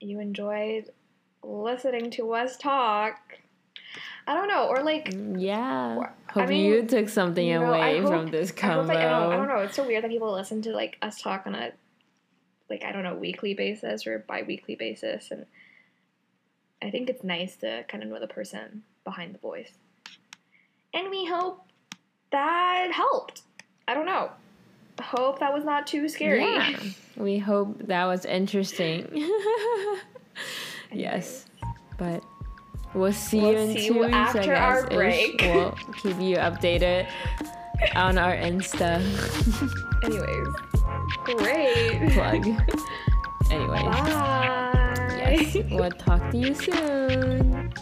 [0.01, 0.91] you enjoyed
[1.43, 3.19] listening to us talk.
[4.27, 7.59] I don't know, or like mm, yeah Well, I hope mean, you took something you
[7.59, 9.59] know, away hope- from this I, hope, like, I, don't, I don't know.
[9.59, 11.73] It's so weird that people listen to like us talk on a
[12.71, 15.45] like I don't know weekly basis or bi-weekly basis, and
[16.81, 19.73] I think it's nice to kind of know the person behind the voice.
[20.95, 21.67] And we hope
[22.31, 23.43] that helped.
[23.87, 24.31] I don't know.
[25.03, 26.45] Hope that was not too scary.
[26.45, 26.79] Yeah.
[27.15, 29.07] We hope that was interesting.
[30.93, 31.45] yes.
[31.99, 32.25] But
[32.95, 34.15] we'll see We'll you in see two weeks.
[34.15, 35.39] I after our break.
[35.43, 35.73] We'll
[36.03, 37.07] keep you updated
[37.95, 39.03] on our Insta
[40.05, 40.49] Anyways,
[41.37, 42.13] great.
[42.13, 42.47] plug.
[43.53, 43.83] Anyways.
[43.83, 45.19] Bye.
[45.19, 45.57] Yes.
[45.71, 47.73] We'll talk to you soon.